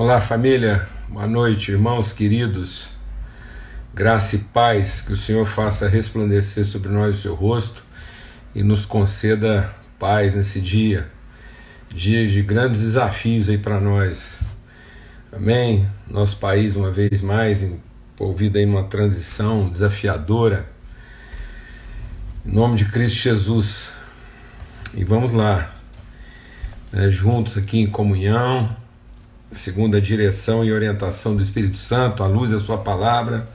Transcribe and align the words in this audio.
Olá, 0.00 0.18
família. 0.18 0.88
Boa 1.10 1.26
noite, 1.26 1.72
irmãos 1.72 2.14
queridos. 2.14 2.88
Graça 3.92 4.36
e 4.36 4.38
paz, 4.38 5.02
que 5.02 5.12
o 5.12 5.16
Senhor 5.16 5.44
faça 5.44 5.90
resplandecer 5.90 6.64
sobre 6.64 6.88
nós 6.88 7.18
o 7.18 7.20
seu 7.20 7.34
rosto 7.34 7.84
e 8.54 8.62
nos 8.62 8.86
conceda 8.86 9.70
paz 9.98 10.34
nesse 10.34 10.58
dia. 10.58 11.06
Dia 11.90 12.26
de 12.26 12.40
grandes 12.40 12.80
desafios 12.80 13.50
aí 13.50 13.58
para 13.58 13.78
nós. 13.78 14.40
Amém. 15.30 15.86
Nosso 16.08 16.38
país, 16.38 16.76
uma 16.76 16.90
vez 16.90 17.20
mais, 17.20 17.62
envolvido 17.62 18.56
aí 18.56 18.64
numa 18.64 18.84
transição 18.84 19.68
desafiadora. 19.68 20.66
Em 22.46 22.54
nome 22.54 22.74
de 22.76 22.86
Cristo 22.86 23.18
Jesus. 23.18 23.90
E 24.94 25.04
vamos 25.04 25.30
lá, 25.30 25.74
né, 26.90 27.10
juntos 27.10 27.58
aqui 27.58 27.80
em 27.80 27.86
comunhão 27.86 28.79
segundo 29.52 29.96
a 29.96 30.00
direção 30.00 30.64
e 30.64 30.72
orientação 30.72 31.34
do 31.34 31.42
Espírito 31.42 31.76
Santo, 31.76 32.22
à 32.22 32.26
luz 32.26 32.50
da 32.50 32.58
Sua 32.58 32.78
palavra. 32.78 33.48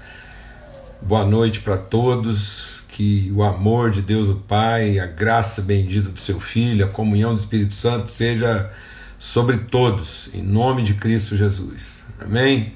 Boa 1.02 1.26
noite 1.26 1.62
para 1.62 1.78
todos. 1.78 2.76
Que 2.88 3.30
o 3.36 3.44
amor 3.44 3.92
de 3.92 4.02
Deus 4.02 4.30
o 4.30 4.36
Pai, 4.36 5.00
a 5.00 5.06
graça 5.06 5.62
bendita 5.62 6.10
do 6.10 6.22
Seu 6.22 6.40
Filho, 6.40 6.86
a 6.86 6.88
comunhão 6.88 7.36
do 7.36 7.40
Espírito 7.40 7.74
Santo 7.74 8.10
seja 8.10 8.72
sobre 9.20 9.58
todos, 9.58 10.30
em 10.34 10.42
nome 10.42 10.82
de 10.82 10.94
Cristo 10.94 11.36
Jesus. 11.36 12.06
Amém? 12.22 12.74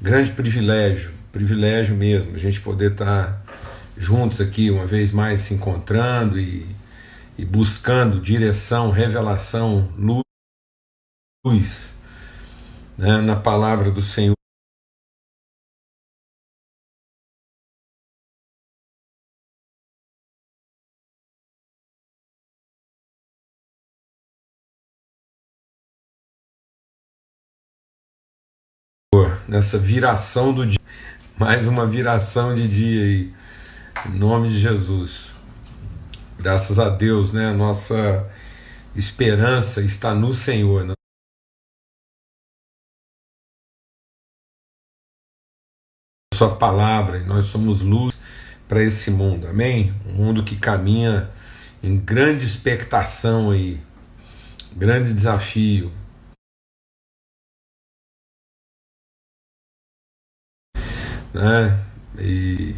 Grande 0.00 0.30
privilégio, 0.32 1.10
privilégio 1.30 1.94
mesmo, 1.94 2.34
a 2.34 2.38
gente 2.38 2.58
poder 2.58 2.92
estar 2.92 3.44
juntos 3.98 4.40
aqui 4.40 4.70
uma 4.70 4.86
vez 4.86 5.12
mais 5.12 5.40
se 5.40 5.52
encontrando 5.52 6.40
e, 6.40 6.66
e 7.36 7.44
buscando 7.44 8.18
direção, 8.18 8.90
revelação, 8.90 9.90
luz 11.44 11.99
né, 13.00 13.18
na 13.22 13.34
palavra 13.34 13.90
do 13.90 14.02
Senhor. 14.02 14.34
Nessa 29.48 29.78
viração 29.78 30.54
do 30.54 30.64
dia, 30.64 30.78
mais 31.36 31.66
uma 31.66 31.84
viração 31.84 32.54
de 32.54 32.68
dia 32.68 33.02
aí, 33.02 33.34
em 34.06 34.18
nome 34.18 34.48
de 34.48 34.60
Jesus. 34.60 35.34
Graças 36.38 36.78
a 36.78 36.88
Deus, 36.88 37.32
né? 37.32 37.52
Nossa 37.52 38.30
esperança 38.94 39.80
está 39.80 40.14
no 40.14 40.32
Senhor. 40.32 40.86
Sua 46.40 46.56
palavra 46.56 47.18
e 47.18 47.22
nós 47.22 47.44
somos 47.44 47.82
luz 47.82 48.18
para 48.66 48.82
esse 48.82 49.10
mundo, 49.10 49.46
amém? 49.46 49.94
Um 50.06 50.12
mundo 50.12 50.42
que 50.42 50.56
caminha 50.56 51.28
em 51.82 51.98
grande 51.98 52.46
expectação 52.46 53.50
aí, 53.50 53.78
grande 54.74 55.12
desafio. 55.12 55.92
Né? 61.34 61.78
E 62.18 62.74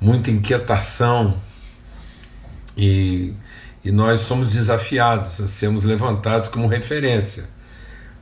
muita 0.00 0.30
inquietação 0.30 1.36
e, 2.76 3.34
e 3.84 3.90
nós 3.90 4.20
somos 4.20 4.52
desafiados 4.52 5.40
a 5.40 5.48
sermos 5.48 5.82
levantados 5.82 6.48
como 6.48 6.68
referência. 6.68 7.48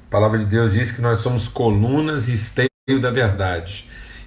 A 0.07 0.11
palavra 0.11 0.39
de 0.39 0.47
Deus 0.47 0.73
diz 0.73 0.93
que 0.93 1.03
nós 1.03 1.21
somos 1.21 1.47
colunas 1.47 2.29
e 2.29 2.33
esteios 2.33 2.68
da 2.97 3.11
verdade 3.11 3.85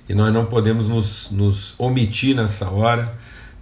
e 0.08 0.14
nós 0.14 0.31
não 0.31 0.45
podemos 0.45 0.88
nos, 0.88 1.31
nos 1.31 1.73
omitir 1.80 2.36
nessa 2.36 2.69
hora, 2.69 3.12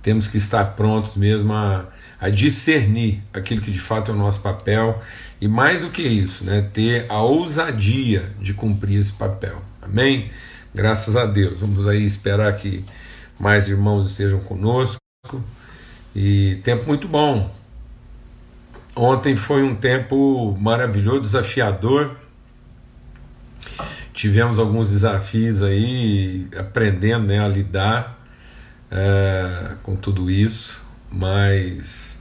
temos 0.01 0.27
que 0.27 0.37
estar 0.37 0.65
prontos 0.75 1.15
mesmo 1.15 1.53
a, 1.53 1.85
a 2.19 2.29
discernir 2.29 3.21
aquilo 3.31 3.61
que 3.61 3.71
de 3.71 3.79
fato 3.79 4.11
é 4.11 4.13
o 4.13 4.17
nosso 4.17 4.41
papel 4.41 5.01
e 5.39 5.47
mais 5.47 5.81
do 5.81 5.89
que 5.89 6.01
isso, 6.01 6.43
né, 6.43 6.67
ter 6.73 7.05
a 7.07 7.21
ousadia 7.21 8.31
de 8.41 8.53
cumprir 8.53 8.99
esse 8.99 9.13
papel. 9.13 9.61
Amém? 9.81 10.31
Graças 10.75 11.15
a 11.15 11.25
Deus. 11.25 11.59
Vamos 11.59 11.87
aí 11.87 12.03
esperar 12.03 12.55
que 12.57 12.83
mais 13.39 13.69
irmãos 13.69 14.11
estejam 14.11 14.39
conosco. 14.39 14.99
E 16.15 16.59
tempo 16.63 16.85
muito 16.87 17.07
bom. 17.07 17.55
Ontem 18.95 19.37
foi 19.37 19.63
um 19.63 19.75
tempo 19.75 20.57
maravilhoso, 20.59 21.21
desafiador 21.21 22.17
tivemos 24.19 24.59
alguns 24.59 24.89
desafios 24.89 25.63
aí, 25.63 26.45
aprendendo 26.57 27.27
né, 27.27 27.39
a 27.39 27.47
lidar 27.47 28.19
é, 28.91 29.77
com 29.81 29.95
tudo 29.95 30.29
isso, 30.29 30.81
mas 31.09 32.19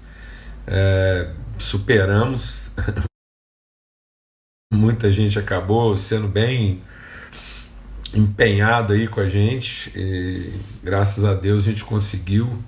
é, 0.64 1.32
superamos. 1.59 2.70
Muita 4.72 5.10
gente 5.10 5.41
acabou 5.41 5.98
sendo 5.98 6.28
bem 6.28 6.84
empenhado 8.15 8.92
aí 8.92 9.09
com 9.09 9.19
a 9.19 9.28
gente, 9.28 9.91
e 9.98 10.53
graças 10.84 11.25
a 11.25 11.34
Deus 11.34 11.62
a 11.62 11.70
gente 11.70 11.84
conseguiu 11.84 12.62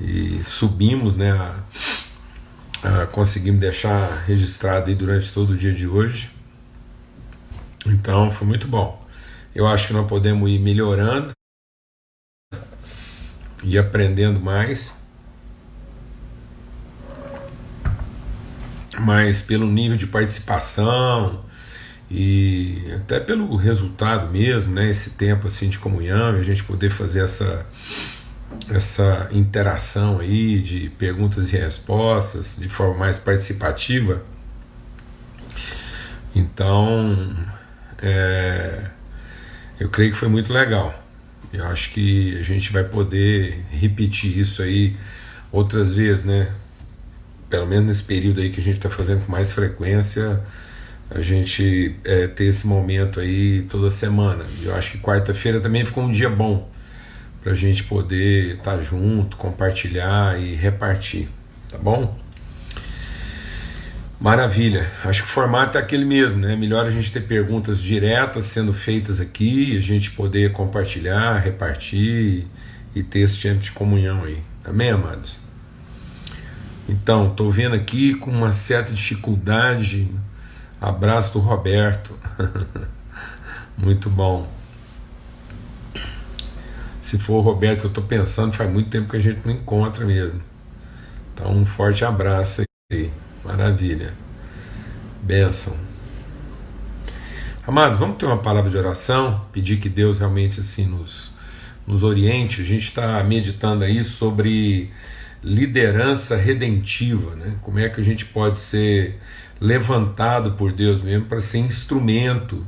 e 0.00 0.42
subimos, 0.42 1.14
né? 1.14 1.32
A, 1.32 3.02
a, 3.02 3.06
conseguimos 3.06 3.60
deixar 3.60 4.24
registrado 4.24 4.88
aí 4.88 4.94
durante 4.94 5.30
todo 5.30 5.50
o 5.50 5.56
dia 5.56 5.74
de 5.74 5.86
hoje 5.86 6.35
então 7.92 8.30
foi 8.30 8.46
muito 8.46 8.66
bom. 8.68 9.04
Eu 9.54 9.66
acho 9.66 9.88
que 9.88 9.92
nós 9.92 10.06
podemos 10.06 10.50
ir 10.50 10.58
melhorando 10.58 11.32
e 13.64 13.78
aprendendo 13.78 14.40
mais. 14.40 14.94
Mas 18.98 19.42
pelo 19.42 19.66
nível 19.66 19.96
de 19.96 20.06
participação 20.06 21.44
e 22.10 22.82
até 22.94 23.18
pelo 23.18 23.56
resultado 23.56 24.30
mesmo, 24.30 24.72
né, 24.72 24.90
esse 24.90 25.10
tempo 25.10 25.48
assim 25.48 25.68
de 25.68 25.78
comunhão, 25.78 26.36
a 26.36 26.42
gente 26.42 26.64
poder 26.64 26.90
fazer 26.90 27.20
essa 27.20 27.66
essa 28.70 29.28
interação 29.32 30.20
aí 30.20 30.60
de 30.60 30.88
perguntas 30.90 31.52
e 31.52 31.56
respostas 31.56 32.56
de 32.58 32.68
forma 32.68 32.96
mais 32.96 33.18
participativa. 33.18 34.22
Então, 36.34 37.34
é, 38.02 38.82
eu 39.78 39.88
creio 39.88 40.12
que 40.12 40.16
foi 40.16 40.28
muito 40.28 40.52
legal. 40.52 41.02
Eu 41.52 41.66
acho 41.66 41.90
que 41.90 42.36
a 42.38 42.42
gente 42.42 42.72
vai 42.72 42.84
poder 42.84 43.64
repetir 43.70 44.38
isso 44.38 44.62
aí 44.62 44.96
outras 45.52 45.94
vezes, 45.94 46.24
né? 46.24 46.48
Pelo 47.48 47.66
menos 47.66 47.86
nesse 47.86 48.02
período 48.02 48.40
aí 48.40 48.50
que 48.50 48.60
a 48.60 48.62
gente 48.62 48.76
está 48.76 48.90
fazendo 48.90 49.24
com 49.24 49.32
mais 49.32 49.52
frequência, 49.52 50.42
a 51.10 51.22
gente 51.22 51.94
é, 52.04 52.26
ter 52.26 52.44
esse 52.44 52.66
momento 52.66 53.20
aí 53.20 53.62
toda 53.62 53.88
semana. 53.90 54.44
Eu 54.62 54.74
acho 54.74 54.92
que 54.92 54.98
quarta-feira 54.98 55.60
também 55.60 55.84
ficou 55.84 56.04
um 56.04 56.12
dia 56.12 56.28
bom 56.28 56.68
para 57.42 57.52
a 57.52 57.54
gente 57.54 57.84
poder 57.84 58.56
estar 58.56 58.76
tá 58.76 58.82
junto, 58.82 59.36
compartilhar 59.36 60.40
e 60.40 60.54
repartir, 60.54 61.28
tá 61.70 61.78
bom? 61.78 62.25
Maravilha. 64.18 64.90
Acho 65.04 65.22
que 65.22 65.28
o 65.28 65.30
formato 65.30 65.76
é 65.76 65.80
aquele 65.80 66.04
mesmo, 66.04 66.38
né? 66.38 66.56
Melhor 66.56 66.86
a 66.86 66.90
gente 66.90 67.12
ter 67.12 67.20
perguntas 67.20 67.80
diretas 67.80 68.46
sendo 68.46 68.72
feitas 68.72 69.20
aqui, 69.20 69.76
a 69.76 69.80
gente 69.82 70.10
poder 70.12 70.52
compartilhar, 70.52 71.38
repartir 71.38 72.46
e 72.94 73.02
ter 73.02 73.20
esse 73.20 73.40
tempo 73.40 73.60
de 73.60 73.72
comunhão 73.72 74.24
aí. 74.24 74.42
Amém, 74.64 74.90
amados? 74.90 75.38
Então, 76.88 77.28
estou 77.28 77.50
vendo 77.50 77.74
aqui 77.74 78.14
com 78.14 78.30
uma 78.30 78.52
certa 78.52 78.94
dificuldade. 78.94 80.08
Abraço 80.80 81.34
do 81.34 81.40
Roberto. 81.40 82.18
muito 83.76 84.08
bom. 84.08 84.48
Se 87.00 87.18
for 87.18 87.34
o 87.34 87.40
Roberto 87.40 87.80
que 87.80 87.86
eu 87.86 87.90
estou 87.90 88.04
pensando, 88.04 88.52
faz 88.52 88.70
muito 88.70 88.88
tempo 88.88 89.10
que 89.10 89.16
a 89.16 89.20
gente 89.20 89.40
não 89.44 89.52
encontra 89.52 90.06
mesmo. 90.06 90.40
Então, 91.34 91.52
um 91.52 91.66
forte 91.66 92.04
abraço 92.04 92.62
aí. 92.62 92.65
Maravilha. 93.66 94.14
Benção. 95.24 95.76
Amados, 97.66 97.98
vamos 97.98 98.16
ter 98.16 98.24
uma 98.24 98.38
palavra 98.38 98.70
de 98.70 98.76
oração, 98.76 99.44
pedir 99.52 99.80
que 99.80 99.88
Deus 99.88 100.18
realmente 100.18 100.60
assim 100.60 100.86
nos, 100.86 101.32
nos 101.84 102.04
oriente. 102.04 102.62
A 102.62 102.64
gente 102.64 102.84
está 102.84 103.24
meditando 103.24 103.82
aí 103.82 104.04
sobre 104.04 104.92
liderança 105.42 106.36
redentiva, 106.36 107.34
né? 107.34 107.56
Como 107.60 107.80
é 107.80 107.88
que 107.88 108.00
a 108.00 108.04
gente 108.04 108.24
pode 108.26 108.60
ser 108.60 109.18
levantado 109.60 110.52
por 110.52 110.70
Deus 110.70 111.02
mesmo 111.02 111.24
para 111.24 111.40
ser 111.40 111.58
instrumento 111.58 112.64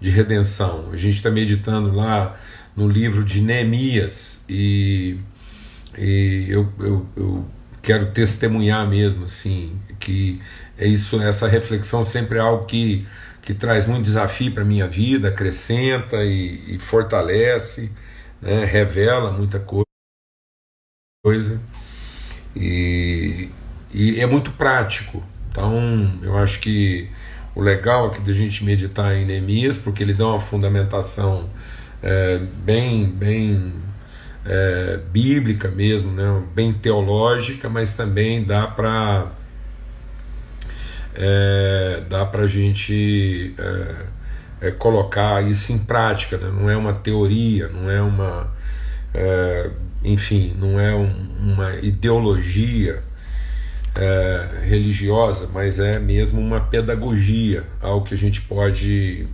de 0.00 0.10
redenção. 0.10 0.90
A 0.92 0.96
gente 0.96 1.16
está 1.16 1.30
meditando 1.30 1.92
lá 1.92 2.38
no 2.76 2.88
livro 2.88 3.24
de 3.24 3.40
Neemias 3.40 4.44
e, 4.48 5.18
e 5.98 6.46
eu, 6.48 6.72
eu, 6.78 7.06
eu 7.16 7.56
quero 7.86 8.06
testemunhar 8.06 8.84
mesmo, 8.88 9.26
assim, 9.26 9.80
que 10.00 10.42
é 10.76 10.88
isso, 10.88 11.22
essa 11.22 11.46
reflexão 11.46 12.04
sempre 12.04 12.36
é 12.36 12.40
algo 12.40 12.66
que, 12.66 13.06
que 13.40 13.54
traz 13.54 13.86
muito 13.86 14.02
desafio 14.02 14.52
para 14.52 14.64
minha 14.64 14.88
vida, 14.88 15.28
acrescenta 15.28 16.24
e, 16.24 16.74
e 16.74 16.78
fortalece, 16.80 17.92
né, 18.42 18.64
revela 18.64 19.30
muita 19.30 19.64
coisa. 21.24 21.62
E, 22.56 23.50
e 23.94 24.20
é 24.20 24.26
muito 24.26 24.50
prático. 24.50 25.22
Então, 25.48 26.18
eu 26.22 26.36
acho 26.36 26.58
que 26.58 27.08
o 27.54 27.60
legal 27.60 28.08
aqui 28.08 28.20
da 28.20 28.32
gente 28.32 28.64
meditar 28.64 29.14
em 29.14 29.24
Neemias, 29.24 29.78
porque 29.78 30.02
ele 30.02 30.12
dá 30.12 30.26
uma 30.26 30.40
fundamentação 30.40 31.48
é, 32.02 32.38
bem, 32.38 33.06
bem 33.12 33.72
é, 34.48 35.00
bíblica 35.10 35.68
mesmo, 35.68 36.12
né? 36.12 36.42
bem 36.54 36.72
teológica, 36.72 37.68
mas 37.68 37.96
também 37.96 38.44
dá 38.44 38.66
para 38.66 39.26
é, 41.14 42.02
dá 42.08 42.24
para 42.24 42.42
a 42.42 42.46
gente 42.46 43.54
é, 43.58 44.68
é, 44.68 44.70
colocar 44.70 45.42
isso 45.42 45.72
em 45.72 45.78
prática, 45.78 46.36
né? 46.36 46.50
não 46.52 46.70
é 46.70 46.76
uma 46.76 46.92
teoria, 46.92 47.68
não 47.68 47.90
é 47.90 48.00
uma 48.00 48.54
é, 49.12 49.70
enfim, 50.04 50.54
não 50.58 50.78
é 50.78 50.94
um, 50.94 51.10
uma 51.40 51.74
ideologia 51.76 53.02
é, 53.98 54.48
religiosa, 54.64 55.48
mas 55.52 55.80
é 55.80 55.98
mesmo 55.98 56.40
uma 56.40 56.60
pedagogia, 56.60 57.64
algo 57.80 58.06
que 58.06 58.14
a 58.14 58.18
gente 58.18 58.42
pode 58.42 59.26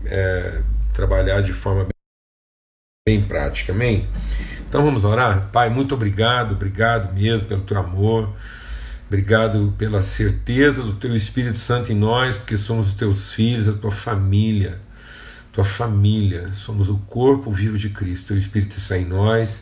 trabalhar 0.94 1.42
de 1.42 1.52
forma 1.52 1.84
bem, 1.84 3.18
bem 3.18 3.28
prática. 3.28 3.72
Amém? 3.72 4.06
Então 4.72 4.82
vamos 4.82 5.04
orar? 5.04 5.50
Pai, 5.52 5.68
muito 5.68 5.94
obrigado, 5.94 6.52
obrigado 6.52 7.12
mesmo 7.12 7.46
pelo 7.46 7.60
teu 7.60 7.76
amor. 7.76 8.30
Obrigado 9.06 9.74
pela 9.76 10.00
certeza 10.00 10.82
do 10.82 10.94
teu 10.94 11.14
Espírito 11.14 11.58
Santo 11.58 11.92
em 11.92 11.94
nós, 11.94 12.36
porque 12.36 12.56
somos 12.56 12.88
os 12.88 12.94
teus 12.94 13.34
filhos, 13.34 13.68
a 13.68 13.74
tua 13.74 13.90
família, 13.90 14.80
tua 15.52 15.62
família, 15.62 16.50
somos 16.52 16.88
o 16.88 16.96
corpo 16.96 17.50
vivo 17.50 17.76
de 17.76 17.90
Cristo. 17.90 18.28
Teu 18.28 18.38
Espírito 18.38 18.78
está 18.78 18.96
em 18.96 19.04
nós 19.04 19.60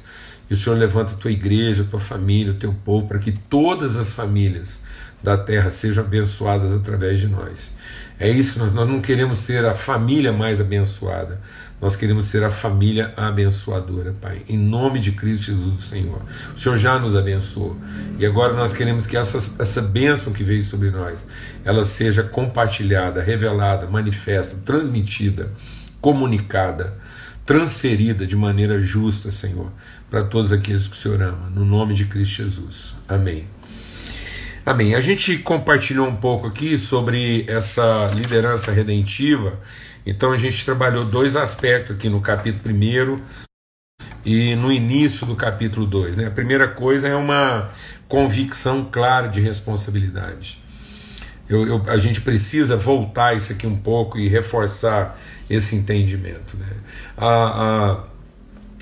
e 0.49 0.55
o 0.55 0.57
Senhor 0.57 0.77
levanta 0.77 1.15
a 1.15 1.17
tua 1.17 1.33
igreja, 1.33 1.83
a 1.83 1.87
tua 1.87 1.99
família, 1.99 2.53
o 2.53 2.56
teu 2.56 2.73
povo, 2.73 3.09
para 3.09 3.19
que 3.19 3.33
todas 3.33 3.97
as 3.97 4.13
famílias 4.13 4.81
da 5.21 5.37
terra 5.37 5.71
sejam 5.71 6.05
abençoadas 6.05 6.73
através 6.73 7.19
de 7.19 7.27
nós. 7.27 7.73
É 8.17 8.31
isso 8.31 8.53
que 8.53 8.59
nós, 8.61 8.71
nós 8.71 8.89
não 8.89 9.01
queremos 9.01 9.41
ser 9.41 9.65
a 9.65 9.75
família 9.75 10.33
mais 10.33 10.61
abençoada, 10.61 11.41
nós 11.81 11.97
queremos 11.97 12.27
ser 12.27 12.44
a 12.44 12.50
família 12.50 13.15
abençoadora, 13.17 14.15
Pai. 14.21 14.43
Em 14.49 14.59
nome 14.59 15.00
de 15.00 15.12
Cristo 15.12 15.47
Jesus, 15.47 15.73
do 15.73 15.81
Senhor. 15.81 16.23
O 16.55 16.59
Senhor 16.59 16.77
já 16.77 16.99
nos 16.99 17.17
abençoou. 17.17 17.77
E 18.19 18.27
agora 18.27 18.53
nós 18.53 18.73
queremos 18.73 19.06
que 19.06 19.17
essa, 19.17 19.38
essa 19.59 19.81
bênção 19.81 20.32
que 20.32 20.44
veio 20.44 20.62
sobre 20.62 20.91
nós, 20.91 21.27
ela 21.65 21.82
seja 21.82 22.23
compartilhada, 22.23 23.23
revelada, 23.23 23.87
manifesta, 23.87 24.59
transmitida, 24.65 25.50
comunicada, 26.03 26.94
transferida 27.47 28.27
de 28.27 28.37
maneira 28.37 28.81
justa, 28.82 29.31
Senhor, 29.31 29.73
para 30.11 30.23
todos 30.23 30.53
aqueles 30.53 30.87
que 30.87 30.94
o 30.94 30.99
Senhor 30.99 31.23
ama, 31.23 31.50
no 31.55 31.65
nome 31.65 31.94
de 31.94 32.05
Cristo 32.05 32.43
Jesus. 32.43 32.94
Amém. 33.09 33.47
Amém. 34.65 34.94
A 34.94 35.00
gente 35.00 35.38
compartilhou 35.38 36.06
um 36.06 36.15
pouco 36.15 36.47
aqui 36.47 36.77
sobre 36.77 37.44
essa 37.49 38.11
liderança 38.15 38.71
redentiva, 38.71 39.59
então 40.05 40.32
a 40.32 40.37
gente 40.37 40.64
trabalhou 40.64 41.05
dois 41.05 41.37
aspectos 41.37 41.97
aqui 41.97 42.08
no 42.08 42.20
capítulo 42.20 42.75
1 42.75 43.20
e 44.25 44.55
no 44.55 44.73
início 44.73 45.26
do 45.26 45.35
capítulo 45.35 45.87
2. 45.87 46.17
Né? 46.17 46.26
A 46.26 46.31
primeira 46.31 46.69
coisa 46.69 47.08
é 47.08 47.14
uma 47.14 47.70
convicção 48.08 48.88
clara 48.91 49.29
de 49.29 49.41
responsabilidade. 49.41 50.61
Eu, 51.49 51.67
eu, 51.67 51.82
a 51.88 51.97
gente 51.97 52.20
precisa 52.20 52.76
voltar 52.76 53.37
isso 53.37 53.52
aqui 53.52 53.67
um 53.67 53.76
pouco 53.76 54.19
e 54.19 54.29
reforçar 54.29 55.19
esse 55.49 55.75
entendimento. 55.75 56.56
Né? 56.56 56.67
A, 57.17 58.05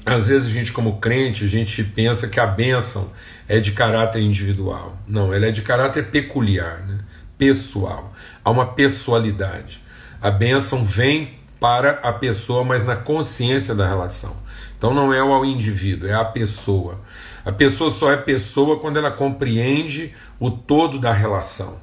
a, 0.04 0.14
às 0.14 0.28
vezes 0.28 0.48
a 0.48 0.50
gente, 0.50 0.72
como 0.72 0.98
crente, 0.98 1.44
a 1.44 1.48
gente 1.48 1.82
pensa 1.82 2.28
que 2.28 2.38
a 2.38 2.46
bênção 2.46 3.10
é 3.48 3.58
de 3.58 3.72
caráter 3.72 4.20
individual. 4.20 4.98
Não, 5.06 5.32
ela 5.32 5.46
é 5.46 5.50
de 5.50 5.62
caráter 5.62 6.10
peculiar, 6.10 6.84
né? 6.86 6.98
pessoal. 7.38 8.12
Há 8.44 8.50
uma 8.50 8.66
pessoalidade. 8.66 9.80
A 10.20 10.30
bênção 10.30 10.84
vem 10.84 11.38
para 11.60 12.00
a 12.02 12.12
pessoa, 12.12 12.64
mas 12.64 12.84
na 12.84 12.96
consciência 12.96 13.74
da 13.74 13.86
relação. 13.86 14.36
Então 14.76 14.94
não 14.94 15.12
é 15.12 15.22
o 15.22 15.44
indivíduo, 15.44 16.08
é 16.08 16.14
a 16.14 16.24
pessoa. 16.24 17.00
A 17.44 17.52
pessoa 17.52 17.90
só 17.90 18.12
é 18.12 18.16
pessoa 18.16 18.78
quando 18.78 18.96
ela 18.96 19.10
compreende 19.10 20.14
o 20.38 20.50
todo 20.50 20.98
da 20.98 21.12
relação. 21.12 21.78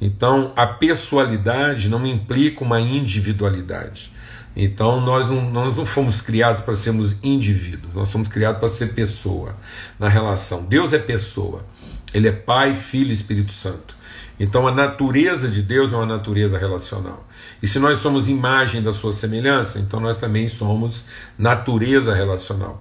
Então 0.00 0.52
a 0.56 0.66
pessoalidade 0.66 1.88
não 1.88 2.06
implica 2.06 2.62
uma 2.62 2.80
individualidade. 2.80 4.12
Então 4.54 5.00
nós 5.00 5.28
não, 5.28 5.50
nós 5.50 5.76
não 5.76 5.84
fomos 5.84 6.20
criados 6.22 6.60
para 6.60 6.74
sermos 6.74 7.16
indivíduos, 7.22 7.92
nós 7.94 8.08
somos 8.08 8.28
criados 8.28 8.58
para 8.58 8.68
ser 8.68 8.94
pessoa 8.94 9.54
na 9.98 10.08
relação. 10.08 10.64
Deus 10.64 10.94
é 10.94 10.98
pessoa, 10.98 11.64
Ele 12.14 12.28
é 12.28 12.32
Pai, 12.32 12.74
Filho 12.74 13.10
e 13.10 13.14
Espírito 13.14 13.52
Santo. 13.52 13.96
Então 14.38 14.66
a 14.66 14.72
natureza 14.72 15.48
de 15.48 15.62
Deus 15.62 15.92
é 15.92 15.96
uma 15.96 16.06
natureza 16.06 16.58
relacional. 16.58 17.26
E 17.62 17.66
se 17.66 17.78
nós 17.78 17.98
somos 17.98 18.28
imagem 18.28 18.82
da 18.82 18.92
sua 18.92 19.12
semelhança, 19.12 19.78
então 19.78 19.98
nós 19.98 20.18
também 20.18 20.46
somos 20.46 21.06
natureza 21.38 22.14
relacional. 22.14 22.78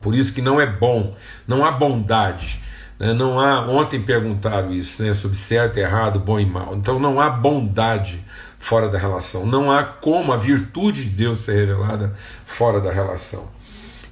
Por 0.00 0.14
isso 0.14 0.32
que 0.32 0.42
não 0.42 0.60
é 0.60 0.66
bom, 0.66 1.14
não 1.46 1.64
há 1.64 1.70
bondade. 1.70 2.60
Né? 2.98 3.12
Não 3.12 3.40
há, 3.40 3.66
ontem 3.66 4.00
perguntaram 4.00 4.72
isso, 4.72 5.02
né, 5.02 5.12
sobre 5.12 5.36
certo, 5.36 5.76
errado, 5.78 6.20
bom 6.20 6.38
e 6.38 6.46
mal. 6.46 6.74
Então 6.74 6.98
não 6.98 7.20
há 7.20 7.28
bondade 7.28 8.22
fora 8.58 8.88
da 8.88 8.98
relação. 8.98 9.44
Não 9.44 9.70
há 9.70 9.84
como 9.84 10.32
a 10.32 10.36
virtude 10.36 11.04
de 11.04 11.10
Deus 11.10 11.40
ser 11.40 11.66
revelada 11.66 12.14
fora 12.46 12.80
da 12.80 12.92
relação. 12.92 13.48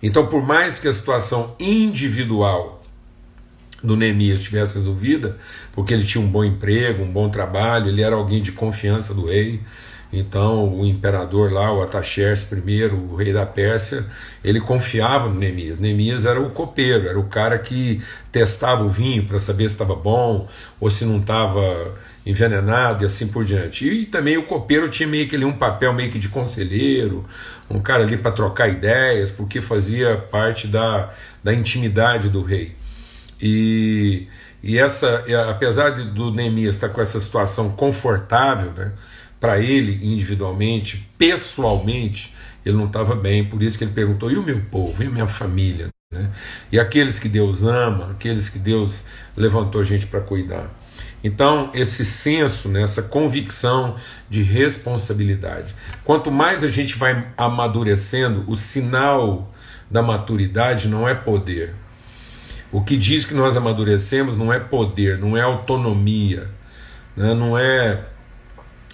Então, 0.02 0.26
por 0.26 0.42
mais 0.42 0.78
que 0.78 0.88
a 0.88 0.92
situação 0.92 1.54
individual 1.60 2.79
do 3.82 3.96
Neemias 3.96 4.42
tivesse 4.42 4.76
resolvida, 4.76 5.36
porque 5.72 5.94
ele 5.94 6.04
tinha 6.04 6.22
um 6.22 6.28
bom 6.28 6.44
emprego, 6.44 7.02
um 7.02 7.10
bom 7.10 7.28
trabalho, 7.28 7.88
ele 7.88 8.02
era 8.02 8.14
alguém 8.14 8.42
de 8.42 8.52
confiança 8.52 9.14
do 9.14 9.26
rei. 9.26 9.60
Então, 10.12 10.74
o 10.74 10.84
imperador 10.84 11.52
lá, 11.52 11.72
o 11.72 11.82
Ataxerxes 11.82 12.50
I, 12.50 12.84
o 12.86 13.14
rei 13.14 13.32
da 13.32 13.46
Pérsia, 13.46 14.04
ele 14.42 14.60
confiava 14.60 15.28
no 15.28 15.36
Neemias. 15.36 15.78
Neemias 15.78 16.24
era 16.24 16.40
o 16.40 16.50
copeiro, 16.50 17.08
era 17.08 17.18
o 17.18 17.28
cara 17.28 17.56
que 17.58 18.02
testava 18.32 18.82
o 18.82 18.88
vinho 18.88 19.24
para 19.24 19.38
saber 19.38 19.68
se 19.68 19.74
estava 19.74 19.94
bom 19.94 20.48
ou 20.80 20.90
se 20.90 21.04
não 21.04 21.18
estava 21.18 21.94
envenenado 22.26 23.04
e 23.04 23.06
assim 23.06 23.28
por 23.28 23.44
diante. 23.44 23.88
E 23.88 24.04
também 24.04 24.37
o 24.37 24.42
copeiro 24.42 24.88
tinha 24.88 25.08
meio 25.08 25.28
que 25.28 25.37
ali 25.37 25.44
um 25.44 25.56
papel 25.56 25.92
meio 25.92 26.10
que 26.10 26.18
de 26.18 26.28
conselheiro, 26.28 27.25
um 27.70 27.78
cara 27.78 28.02
ali 28.02 28.16
para 28.16 28.32
trocar 28.32 28.68
ideias, 28.68 29.30
porque 29.30 29.60
fazia 29.60 30.16
parte 30.16 30.66
da, 30.66 31.10
da 31.42 31.54
intimidade 31.54 32.28
do 32.28 32.42
rei. 32.42 32.79
E, 33.42 34.28
e 34.62 34.78
essa, 34.78 35.25
apesar 35.49 35.90
de, 35.90 36.04
do 36.11 36.30
Neemias 36.30 36.76
estar 36.76 36.90
com 36.90 37.00
essa 37.00 37.18
situação 37.20 37.70
confortável, 37.70 38.73
né, 38.73 38.92
para 39.38 39.59
ele 39.59 39.99
individualmente, 40.06 41.09
pessoalmente, 41.16 42.35
ele 42.64 42.76
não 42.76 42.87
estava 42.87 43.14
bem, 43.14 43.44
por 43.44 43.62
isso 43.62 43.78
que 43.78 43.85
ele 43.85 43.92
perguntou: 43.92 44.30
e 44.30 44.37
o 44.37 44.42
meu 44.42 44.61
povo, 44.70 45.02
e 45.02 45.06
a 45.06 45.11
minha 45.11 45.26
família? 45.26 45.88
Né? 46.12 46.30
E 46.70 46.78
aqueles 46.78 47.18
que 47.18 47.28
Deus 47.28 47.62
ama, 47.62 48.11
aqueles 48.11 48.49
que 48.49 48.59
Deus 48.59 49.04
levantou 49.37 49.80
a 49.80 49.85
gente 49.85 50.06
para 50.06 50.20
cuidar. 50.20 50.70
Então, 51.23 51.70
esse 51.75 52.04
senso, 52.04 52.68
né, 52.68 52.82
essa 52.82 53.02
convicção 53.02 53.97
de 54.28 54.42
responsabilidade. 54.42 55.75
Quanto 56.04 56.30
mais 56.30 56.64
a 56.64 56.68
gente 56.68 56.97
vai 56.97 57.28
amadurecendo, 57.37 58.44
o 58.47 58.56
sinal 58.56 59.52
da 59.90 60.02
maturidade 60.02 60.88
não 60.88 61.06
é 61.06 61.14
poder. 61.14 61.75
O 62.72 62.80
que 62.82 62.96
diz 62.96 63.24
que 63.24 63.34
nós 63.34 63.56
amadurecemos 63.56 64.36
não 64.36 64.52
é 64.52 64.60
poder, 64.60 65.18
não 65.18 65.36
é 65.36 65.40
autonomia, 65.40 66.48
né, 67.16 67.34
não 67.34 67.58
é, 67.58 68.04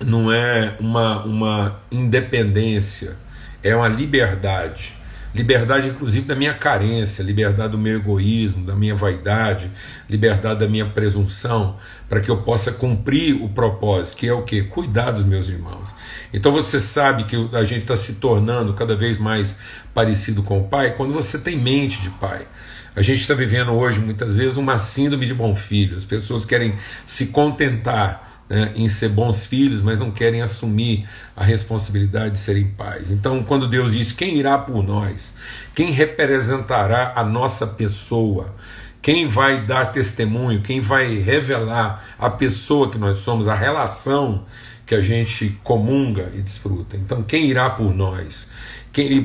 não 0.03 0.33
é 0.33 0.75
uma, 0.81 1.23
uma 1.25 1.81
independência, 1.91 3.17
é 3.63 3.77
uma 3.77 3.89
liberdade. 3.89 4.96
Liberdade, 5.37 5.89
inclusive, 5.89 6.27
da 6.27 6.35
minha 6.35 6.55
carência, 6.55 7.23
liberdade 7.23 7.73
do 7.73 7.79
meu 7.79 7.97
egoísmo, 7.97 8.65
da 8.65 8.75
minha 8.75 8.95
vaidade, 8.95 9.71
liberdade 10.09 10.61
da 10.61 10.67
minha 10.67 10.87
presunção, 10.87 11.77
para 12.09 12.21
que 12.21 12.31
eu 12.31 12.39
possa 12.39 12.73
cumprir 12.73 13.35
o 13.35 13.51
propósito, 13.51 14.17
que 14.17 14.27
é 14.27 14.33
o 14.33 14.43
que? 14.43 14.63
Cuidar 14.63 15.11
dos 15.11 15.25
meus 15.25 15.47
irmãos. 15.47 15.95
Então 16.33 16.51
você 16.53 16.81
sabe 16.81 17.25
que 17.25 17.37
a 17.53 17.65
gente 17.65 17.83
está 17.83 17.97
se 17.99 18.15
tornando 18.15 18.73
cada 18.73 18.97
vez 18.97 19.19
mais 19.19 19.59
parecido 19.93 20.43
com 20.43 20.61
o 20.61 20.65
pai 20.69 20.95
quando 20.97 21.13
você 21.13 21.39
tem 21.39 21.55
mente 21.59 22.01
de 22.01 22.09
pai. 22.09 22.47
A 22.95 23.03
gente 23.03 23.21
está 23.21 23.35
vivendo 23.35 23.73
hoje, 23.73 24.01
muitas 24.01 24.39
vezes, 24.39 24.57
uma 24.57 24.79
síndrome 24.79 25.27
de 25.27 25.35
bom 25.35 25.55
filho. 25.55 25.99
As 25.99 26.05
pessoas 26.07 26.47
querem 26.47 26.77
se 27.05 27.27
contentar 27.27 28.26
né, 28.49 28.73
em 28.75 28.89
ser 28.89 29.09
bons 29.09 29.45
filhos, 29.45 29.83
mas 29.83 29.99
não 29.99 30.11
querem 30.11 30.43
assumir 30.43 31.09
a 31.37 31.43
responsabilidade 31.43 32.33
de 32.33 32.39
serem 32.39 32.69
pais. 32.69 33.11
Então, 33.11 33.43
quando 33.43 33.69
Deus 33.69 33.93
diz 33.93 34.13
quem 34.13 34.37
irá 34.37 34.57
por 34.59 34.83
nós, 34.83 35.35
quem 35.75 35.91
representará 35.91 37.13
a 37.17 37.25
nossa 37.25 37.67
pessoa, 37.67 38.55
quem 39.03 39.29
vai 39.29 39.65
dar 39.65 39.93
testemunho, 39.93 40.63
quem 40.63 40.81
vai 40.81 41.19
revelar 41.19 42.05
a 42.19 42.31
pessoa 42.31 42.91
que 42.91 42.99
nós 42.99 43.19
somos, 43.19 43.49
a 43.49 43.55
relação 43.55 44.45
que 44.87 44.95
a 44.95 45.01
gente 45.01 45.59
comunga 45.65 46.31
e 46.33 46.41
desfruta. 46.41 46.97
Então, 46.97 47.23
quem 47.23 47.47
irá 47.47 47.69
por 47.69 47.93
nós? 47.95 48.49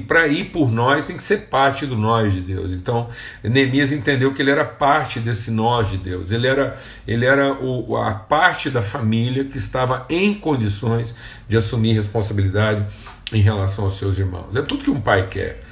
para 0.08 0.27
ir 0.27 0.46
por 0.46 0.70
nós 0.70 1.06
tem 1.06 1.15
que 1.15 1.24
ser 1.24 1.44
parte 1.44 1.86
do 1.86 1.96
nós 1.96 2.34
de 2.34 2.41
Deus. 2.41 2.74
Então, 2.74 3.08
Neemias 3.41 3.94
entendeu 3.94 4.34
que 4.34 4.41
ele 4.41 4.51
era 4.51 4.65
parte 4.65 5.20
desse 5.20 5.50
nós 5.50 5.89
de 5.89 5.98
Deus. 5.98 6.32
Ele 6.32 6.46
era, 6.46 6.77
ele 7.08 7.25
era 7.25 7.53
o, 7.53 7.96
a 7.96 8.12
parte 8.12 8.70
da 8.70 8.82
família 8.82 9.46
que 9.46 9.58
estava 9.58 10.06
em 10.10 10.34
condições 10.34 11.15
de 11.48 11.56
assumir 11.56 11.94
responsabilidade 11.94 12.86
em 13.32 13.41
relação 13.41 13.86
aos 13.86 13.98
seus 13.98 14.18
irmãos. 14.18 14.53
É 14.56 14.62
tudo 14.62 14.84
que 14.84 14.91
um 14.91 15.00
pai 15.00 15.27
quer. 15.27 15.63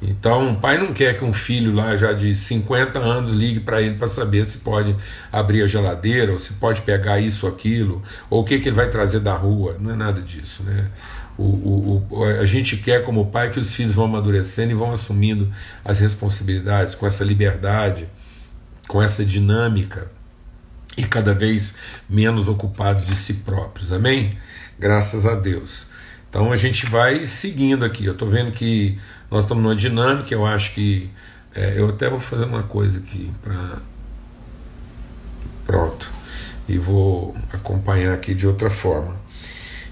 Então, 0.00 0.50
um 0.50 0.54
pai 0.54 0.78
não 0.78 0.92
quer 0.92 1.18
que 1.18 1.24
um 1.24 1.32
filho 1.32 1.74
lá 1.74 1.96
já 1.96 2.12
de 2.12 2.34
50 2.34 3.00
anos 3.00 3.32
ligue 3.32 3.58
para 3.58 3.82
ele 3.82 3.96
para 3.96 4.06
saber 4.06 4.46
se 4.46 4.58
pode 4.58 4.94
abrir 5.32 5.62
a 5.62 5.66
geladeira, 5.66 6.30
ou 6.32 6.38
se 6.38 6.52
pode 6.54 6.82
pegar 6.82 7.18
isso 7.18 7.46
ou 7.46 7.52
aquilo, 7.52 8.02
ou 8.30 8.42
o 8.42 8.44
que, 8.44 8.60
que 8.60 8.68
ele 8.68 8.76
vai 8.76 8.88
trazer 8.88 9.20
da 9.20 9.34
rua. 9.34 9.76
Não 9.80 9.90
é 9.90 9.96
nada 9.96 10.22
disso. 10.22 10.62
Né? 10.62 10.88
O, 11.36 11.42
o, 11.42 12.06
o, 12.10 12.24
a 12.24 12.44
gente 12.44 12.76
quer, 12.76 13.04
como 13.04 13.26
pai, 13.26 13.50
que 13.50 13.58
os 13.58 13.74
filhos 13.74 13.92
vão 13.92 14.04
amadurecendo 14.04 14.70
e 14.70 14.74
vão 14.74 14.92
assumindo 14.92 15.50
as 15.84 15.98
responsabilidades 15.98 16.94
com 16.94 17.04
essa 17.04 17.24
liberdade, 17.24 18.08
com 18.86 19.02
essa 19.02 19.24
dinâmica 19.24 20.10
e 20.96 21.04
cada 21.04 21.34
vez 21.34 21.74
menos 22.08 22.46
ocupados 22.46 23.04
de 23.04 23.16
si 23.16 23.34
próprios. 23.34 23.92
Amém? 23.92 24.30
Graças 24.78 25.26
a 25.26 25.34
Deus. 25.34 25.86
Então 26.28 26.52
a 26.52 26.56
gente 26.56 26.86
vai 26.86 27.24
seguindo 27.24 27.84
aqui. 27.84 28.04
Eu 28.04 28.12
estou 28.12 28.28
vendo 28.28 28.52
que 28.52 28.98
nós 29.30 29.44
estamos 29.44 29.62
numa 29.62 29.76
dinâmica. 29.76 30.32
Eu 30.34 30.44
acho 30.44 30.74
que 30.74 31.10
é, 31.54 31.78
eu 31.78 31.88
até 31.88 32.08
vou 32.08 32.20
fazer 32.20 32.44
uma 32.44 32.62
coisa 32.62 32.98
aqui 32.98 33.32
para 33.42 33.78
pronto 35.66 36.10
e 36.68 36.78
vou 36.78 37.34
acompanhar 37.52 38.14
aqui 38.14 38.34
de 38.34 38.46
outra 38.46 38.70
forma. 38.70 39.16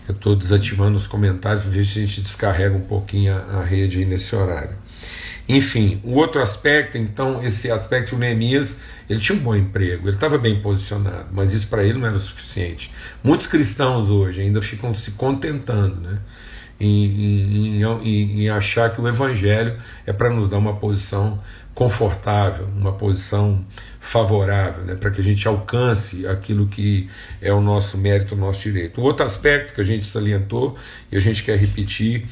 Eu 0.06 0.14
estou 0.14 0.36
desativando 0.36 0.96
os 0.96 1.06
comentários 1.06 1.62
para 1.62 1.70
ver 1.70 1.84
se 1.84 1.98
a 1.98 2.02
gente 2.02 2.20
descarrega 2.20 2.76
um 2.76 2.82
pouquinho 2.82 3.34
a, 3.34 3.60
a 3.60 3.64
rede 3.64 3.98
aí 3.98 4.04
nesse 4.04 4.36
horário. 4.36 4.76
Enfim, 5.48 6.00
o 6.02 6.14
outro 6.14 6.42
aspecto, 6.42 6.98
então, 6.98 7.44
esse 7.44 7.70
aspecto 7.70 8.16
do 8.16 8.18
Neemias, 8.18 8.78
ele 9.08 9.20
tinha 9.20 9.38
um 9.38 9.42
bom 9.42 9.54
emprego, 9.54 10.08
ele 10.08 10.16
estava 10.16 10.36
bem 10.36 10.60
posicionado, 10.60 11.28
mas 11.30 11.52
isso 11.52 11.68
para 11.68 11.84
ele 11.84 11.98
não 11.98 12.06
era 12.06 12.16
o 12.16 12.20
suficiente. 12.20 12.92
Muitos 13.22 13.46
cristãos 13.46 14.08
hoje 14.08 14.42
ainda 14.42 14.60
ficam 14.60 14.92
se 14.92 15.12
contentando 15.12 16.00
né, 16.00 16.18
em, 16.80 17.78
em, 17.78 17.82
em, 17.82 18.42
em 18.42 18.48
achar 18.50 18.92
que 18.92 19.00
o 19.00 19.06
Evangelho 19.06 19.78
é 20.04 20.12
para 20.12 20.30
nos 20.30 20.48
dar 20.48 20.58
uma 20.58 20.74
posição 20.74 21.40
confortável, 21.72 22.66
uma 22.76 22.92
posição 22.92 23.64
favorável, 24.00 24.82
né, 24.84 24.94
para 24.96 25.10
que 25.10 25.20
a 25.20 25.24
gente 25.24 25.46
alcance 25.46 26.26
aquilo 26.26 26.66
que 26.66 27.08
é 27.40 27.52
o 27.52 27.60
nosso 27.60 27.98
mérito, 27.98 28.34
o 28.34 28.38
nosso 28.38 28.62
direito. 28.62 29.00
O 29.00 29.04
outro 29.04 29.24
aspecto 29.24 29.74
que 29.74 29.80
a 29.80 29.84
gente 29.84 30.06
salientou 30.06 30.76
e 31.12 31.16
a 31.16 31.20
gente 31.20 31.44
quer 31.44 31.56
repetir 31.56 32.26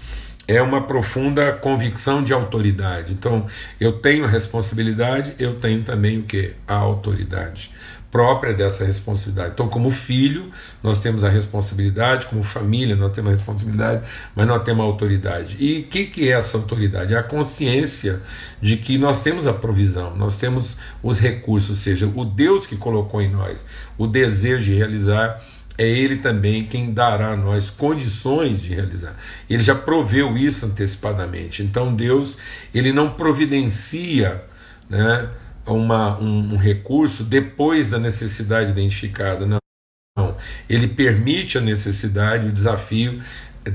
é 0.47 0.61
uma 0.61 0.83
profunda 0.83 1.53
convicção 1.53 2.23
de 2.23 2.33
autoridade. 2.33 3.13
Então, 3.13 3.47
eu 3.81 3.93
tenho 3.93 4.27
responsabilidade, 4.27 5.35
eu 5.39 5.59
tenho 5.59 5.83
também 5.83 6.19
o 6.19 6.23
que? 6.23 6.53
A 6.67 6.75
autoridade 6.75 7.71
própria 8.15 8.55
dessa 8.55 8.85
responsabilidade. 8.85 9.55
Então, 9.55 9.67
como 9.67 9.91
filho, 9.91 10.49
nós 10.81 11.01
temos 11.01 11.25
a 11.25 11.29
responsabilidade, 11.29 12.27
como 12.27 12.45
família, 12.45 12.95
nós 12.95 13.11
temos 13.11 13.33
a 13.33 13.35
responsabilidade, 13.35 14.05
mas 14.37 14.47
nós 14.47 14.63
temos 14.63 14.85
a 14.85 14.87
autoridade. 14.87 15.57
E 15.59 15.81
o 15.81 15.89
que, 15.89 16.07
que 16.07 16.29
é 16.29 16.35
essa 16.35 16.57
autoridade? 16.57 17.13
É 17.13 17.19
a 17.19 17.25
consciência 17.25 18.23
de 18.63 18.77
que 18.77 18.99
nós 18.99 19.25
temos 19.25 19.49
a 19.49 19.53
provisão, 19.53 20.17
nós 20.17 20.37
temos 20.37 20.79
os 21.03 21.19
recursos, 21.19 21.71
ou 21.71 21.77
seja, 21.77 22.07
o 22.15 22.25
Deus 22.25 22.69
que 22.69 22.77
colocou 22.77 23.21
em 23.21 23.29
nós 23.29 23.65
o 23.99 24.07
desejo 24.07 24.63
de 24.63 24.75
realizar 24.77 25.45
é 25.77 25.87
Ele 25.87 26.17
também 26.17 26.65
quem 26.67 26.93
dará 26.93 27.33
a 27.33 27.37
nós 27.37 27.69
condições 27.69 28.63
de 28.63 28.75
realizar. 28.75 29.17
Ele 29.51 29.63
já 29.63 29.75
proveu 29.75 30.37
isso 30.37 30.67
antecipadamente. 30.67 31.63
Então 31.63 31.95
Deus 31.95 32.39
ele 32.73 32.93
não 32.93 33.11
providencia 33.11 34.45
né, 34.89 35.29
uma, 35.67 36.19
um, 36.19 36.55
um 36.55 36.57
recurso 36.57 37.25
depois 37.25 37.91
da 37.91 37.99
necessidade 37.99 38.71
identificada. 38.71 39.47
Não. 39.47 40.37
Ele 40.69 40.87
permite 40.87 41.59
a 41.59 41.61
necessidade, 41.61 42.49
o 42.49 42.53
desafio 42.53 43.21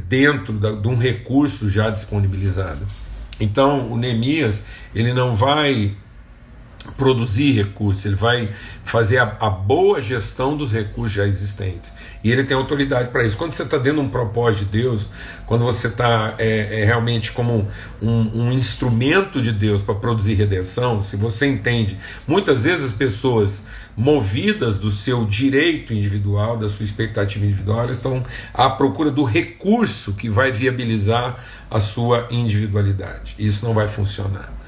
dentro 0.08 0.54
da, 0.54 0.72
de 0.72 0.88
um 0.88 0.96
recurso 0.96 1.70
já 1.70 1.90
disponibilizado. 1.90 2.88
Então 3.40 3.92
o 3.92 3.98
Neemias 3.98 4.64
ele 4.96 5.14
não 5.14 5.36
vai 5.36 5.96
produzir 6.98 7.52
recursos, 7.54 8.06
ele 8.06 8.16
vai 8.16 8.50
fazer 8.84 9.18
a, 9.18 9.38
a, 9.40 9.50
boa 9.50 10.02
gestão 10.02 10.56
dos 10.56 10.72
recursos 10.72 11.12
já 11.12 11.28
existentes. 11.28 11.94
E 12.24 12.32
ele 12.32 12.44
tem 12.44 12.56
autoridade 12.56 13.10
para 13.10 13.24
isso. 13.24 13.38
Quando 13.38 13.54
você 13.54 13.64
está 13.64 13.78
dentro 13.78 14.02
de 14.02 14.08
um 14.08 14.10
propósito 14.10 14.66
de 14.66 14.82
Deus, 14.82 15.10
quando 15.46 15.64
você 15.64 15.88
está 15.88 16.36
é, 16.38 16.82
é, 16.82 16.86
realmente 16.86 17.32
como 17.32 17.68
um, 18.02 18.44
um 18.44 18.52
instrumento 18.52 19.42
de 19.42 19.52
Deus 19.52 19.82
para 19.82 19.96
produzir 19.96 20.34
redenção, 20.34 21.04
se 21.04 21.16
você 21.16 21.48
entende, 21.48 21.98
muitas 22.28 22.64
vezes 22.64 22.86
as 22.86 22.94
pessoas 22.94 23.64
movidas 23.96 24.78
do 24.78 24.92
seu 24.92 25.26
direito 25.26 25.94
individual, 25.94 26.56
da 26.56 26.70
sua 26.70 26.86
expectativa 26.86 27.46
individual, 27.46 27.90
estão 27.90 28.24
à 28.54 28.70
procura 28.70 29.12
do 29.12 29.24
recurso 29.24 30.14
que 30.14 30.30
vai 30.30 30.52
viabilizar 30.52 31.44
a 31.70 31.80
sua 31.80 32.28
individualidade. 32.32 33.36
Isso 33.38 33.66
não 33.66 33.74
vai 33.74 33.88
funcionar. 33.88 34.60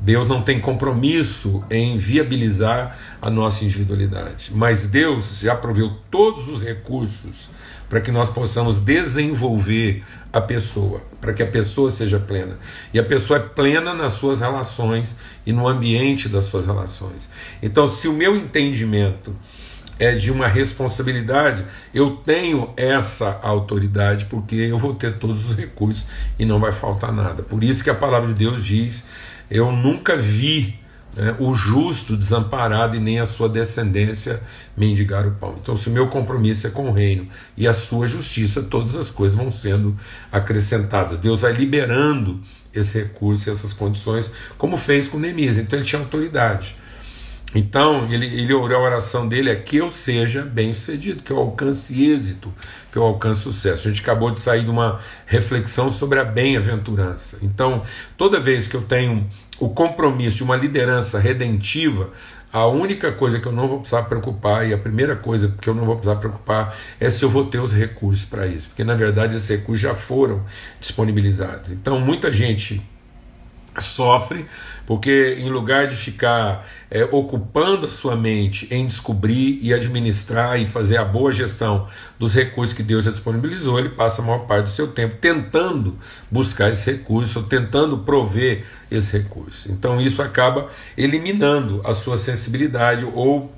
Deus 0.00 0.26
não 0.26 0.42
tem 0.42 0.58
compromisso 0.58 1.62
em 1.70 1.98
viabilizar 1.98 2.96
a 3.20 3.28
nossa 3.28 3.64
individualidade, 3.64 4.50
mas 4.54 4.86
Deus 4.86 5.40
já 5.40 5.54
proveu 5.54 5.92
todos 6.10 6.48
os 6.48 6.62
recursos 6.62 7.50
para 7.90 8.00
que 8.00 8.12
nós 8.12 8.30
possamos 8.30 8.78
desenvolver 8.78 10.02
a 10.32 10.40
pessoa, 10.40 11.02
para 11.20 11.32
que 11.32 11.42
a 11.42 11.46
pessoa 11.46 11.90
seja 11.90 12.20
plena. 12.20 12.56
E 12.94 13.00
a 13.00 13.02
pessoa 13.02 13.40
é 13.40 13.42
plena 13.42 13.92
nas 13.92 14.12
suas 14.12 14.40
relações 14.40 15.16
e 15.44 15.52
no 15.52 15.66
ambiente 15.66 16.28
das 16.28 16.44
suas 16.44 16.66
relações. 16.66 17.28
Então, 17.60 17.88
se 17.88 18.06
o 18.06 18.12
meu 18.12 18.36
entendimento 18.36 19.34
é 19.98 20.14
de 20.14 20.30
uma 20.30 20.46
responsabilidade, 20.46 21.66
eu 21.92 22.12
tenho 22.24 22.72
essa 22.76 23.38
autoridade 23.42 24.24
porque 24.26 24.54
eu 24.54 24.78
vou 24.78 24.94
ter 24.94 25.18
todos 25.18 25.50
os 25.50 25.56
recursos 25.56 26.06
e 26.38 26.46
não 26.46 26.60
vai 26.60 26.72
faltar 26.72 27.12
nada. 27.12 27.42
Por 27.42 27.62
isso 27.62 27.84
que 27.84 27.90
a 27.90 27.94
palavra 27.94 28.28
de 28.28 28.34
Deus 28.34 28.64
diz 28.64 29.08
eu 29.50 29.72
nunca 29.72 30.16
vi 30.16 30.78
né, 31.16 31.34
o 31.38 31.54
justo 31.54 32.16
desamparado 32.16 32.96
e 32.96 33.00
nem 33.00 33.18
a 33.18 33.26
sua 33.26 33.48
descendência 33.48 34.40
mendigar 34.76 35.26
o 35.26 35.32
pão. 35.32 35.56
Então, 35.60 35.76
se 35.76 35.88
o 35.88 35.92
meu 35.92 36.08
compromisso 36.08 36.66
é 36.66 36.70
com 36.70 36.88
o 36.88 36.92
reino 36.92 37.26
e 37.56 37.66
a 37.66 37.74
sua 37.74 38.06
justiça, 38.06 38.62
todas 38.62 38.94
as 38.94 39.10
coisas 39.10 39.36
vão 39.36 39.50
sendo 39.50 39.96
acrescentadas. 40.30 41.18
Deus 41.18 41.40
vai 41.40 41.52
liberando 41.52 42.40
esse 42.72 42.98
recurso, 42.98 43.50
essas 43.50 43.72
condições, 43.72 44.30
como 44.56 44.76
fez 44.76 45.08
com 45.08 45.18
Neemias. 45.18 45.58
Então, 45.58 45.78
ele 45.78 45.86
tinha 45.86 46.00
autoridade. 46.00 46.76
Então, 47.54 48.06
ele, 48.12 48.26
ele 48.26 48.54
orou 48.54 48.78
a 48.78 48.80
oração 48.80 49.26
dele 49.28 49.50
é 49.50 49.56
que 49.56 49.78
eu 49.78 49.90
seja 49.90 50.42
bem 50.42 50.72
sucedido, 50.72 51.22
que 51.22 51.32
eu 51.32 51.38
alcance 51.38 52.00
êxito, 52.00 52.52
que 52.92 52.96
eu 52.96 53.02
alcance 53.02 53.40
sucesso. 53.40 53.88
A 53.88 53.90
gente 53.90 54.02
acabou 54.02 54.30
de 54.30 54.38
sair 54.38 54.62
de 54.62 54.70
uma 54.70 55.00
reflexão 55.26 55.90
sobre 55.90 56.20
a 56.20 56.24
bem-aventurança. 56.24 57.38
Então, 57.42 57.82
toda 58.16 58.38
vez 58.38 58.68
que 58.68 58.76
eu 58.76 58.82
tenho 58.82 59.26
o 59.58 59.68
compromisso 59.68 60.38
de 60.38 60.42
uma 60.44 60.56
liderança 60.56 61.18
redentiva, 61.18 62.10
a 62.52 62.66
única 62.66 63.12
coisa 63.12 63.38
que 63.38 63.46
eu 63.46 63.52
não 63.52 63.68
vou 63.68 63.78
precisar 63.78 64.04
preocupar, 64.04 64.68
e 64.68 64.72
a 64.72 64.78
primeira 64.78 65.16
coisa 65.16 65.54
que 65.60 65.68
eu 65.68 65.74
não 65.74 65.84
vou 65.84 65.96
precisar 65.96 66.16
preocupar, 66.16 66.76
é 66.98 67.10
se 67.10 67.24
eu 67.24 67.30
vou 67.30 67.46
ter 67.46 67.60
os 67.60 67.72
recursos 67.72 68.24
para 68.24 68.46
isso, 68.46 68.68
porque 68.68 68.82
na 68.82 68.94
verdade 68.94 69.36
esses 69.36 69.48
recursos 69.48 69.80
já 69.80 69.94
foram 69.94 70.44
disponibilizados. 70.80 71.70
Então, 71.70 72.00
muita 72.00 72.32
gente 72.32 72.80
sofre 73.80 74.46
porque 74.90 75.36
em 75.38 75.48
lugar 75.48 75.86
de 75.86 75.94
ficar 75.94 76.66
é, 76.90 77.04
ocupando 77.04 77.86
a 77.86 77.90
sua 77.90 78.16
mente 78.16 78.66
em 78.72 78.84
descobrir 78.84 79.60
e 79.62 79.72
administrar 79.72 80.60
e 80.60 80.66
fazer 80.66 80.96
a 80.96 81.04
boa 81.04 81.32
gestão 81.32 81.86
dos 82.18 82.34
recursos 82.34 82.74
que 82.74 82.82
Deus 82.82 83.04
já 83.04 83.12
disponibilizou, 83.12 83.78
ele 83.78 83.90
passa 83.90 84.20
a 84.20 84.24
maior 84.24 84.46
parte 84.46 84.64
do 84.64 84.70
seu 84.70 84.88
tempo 84.88 85.14
tentando 85.20 85.96
buscar 86.28 86.70
esse 86.70 86.90
recurso, 86.90 87.38
ou 87.38 87.44
tentando 87.44 87.98
prover 87.98 88.64
esse 88.90 89.16
recurso. 89.16 89.70
Então 89.70 90.00
isso 90.00 90.20
acaba 90.22 90.68
eliminando 90.96 91.80
a 91.84 91.94
sua 91.94 92.18
sensibilidade 92.18 93.04
ou 93.14 93.54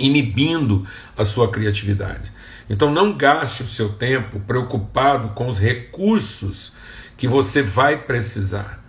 inibindo 0.00 0.84
a 1.16 1.24
sua 1.24 1.48
criatividade. 1.48 2.32
Então 2.68 2.92
não 2.92 3.16
gaste 3.16 3.62
o 3.62 3.68
seu 3.68 3.90
tempo 3.90 4.40
preocupado 4.40 5.28
com 5.28 5.46
os 5.46 5.60
recursos 5.60 6.72
que 7.16 7.28
você 7.28 7.62
vai 7.62 7.98
precisar. 7.98 8.79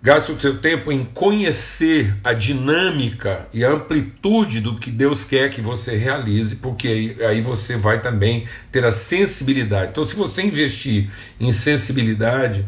Gaste 0.00 0.30
o 0.30 0.40
seu 0.40 0.58
tempo 0.58 0.92
em 0.92 1.04
conhecer 1.04 2.14
a 2.22 2.32
dinâmica 2.32 3.48
e 3.52 3.64
a 3.64 3.70
amplitude 3.72 4.60
do 4.60 4.78
que 4.78 4.92
Deus 4.92 5.24
quer 5.24 5.50
que 5.50 5.60
você 5.60 5.96
realize, 5.96 6.54
porque 6.56 6.86
aí, 6.86 7.24
aí, 7.24 7.40
você 7.40 7.76
vai 7.76 8.00
também 8.00 8.46
ter 8.70 8.84
a 8.84 8.92
sensibilidade. 8.92 9.90
Então, 9.90 10.04
se 10.04 10.14
você 10.14 10.42
investir 10.42 11.10
em 11.40 11.52
sensibilidade, 11.52 12.64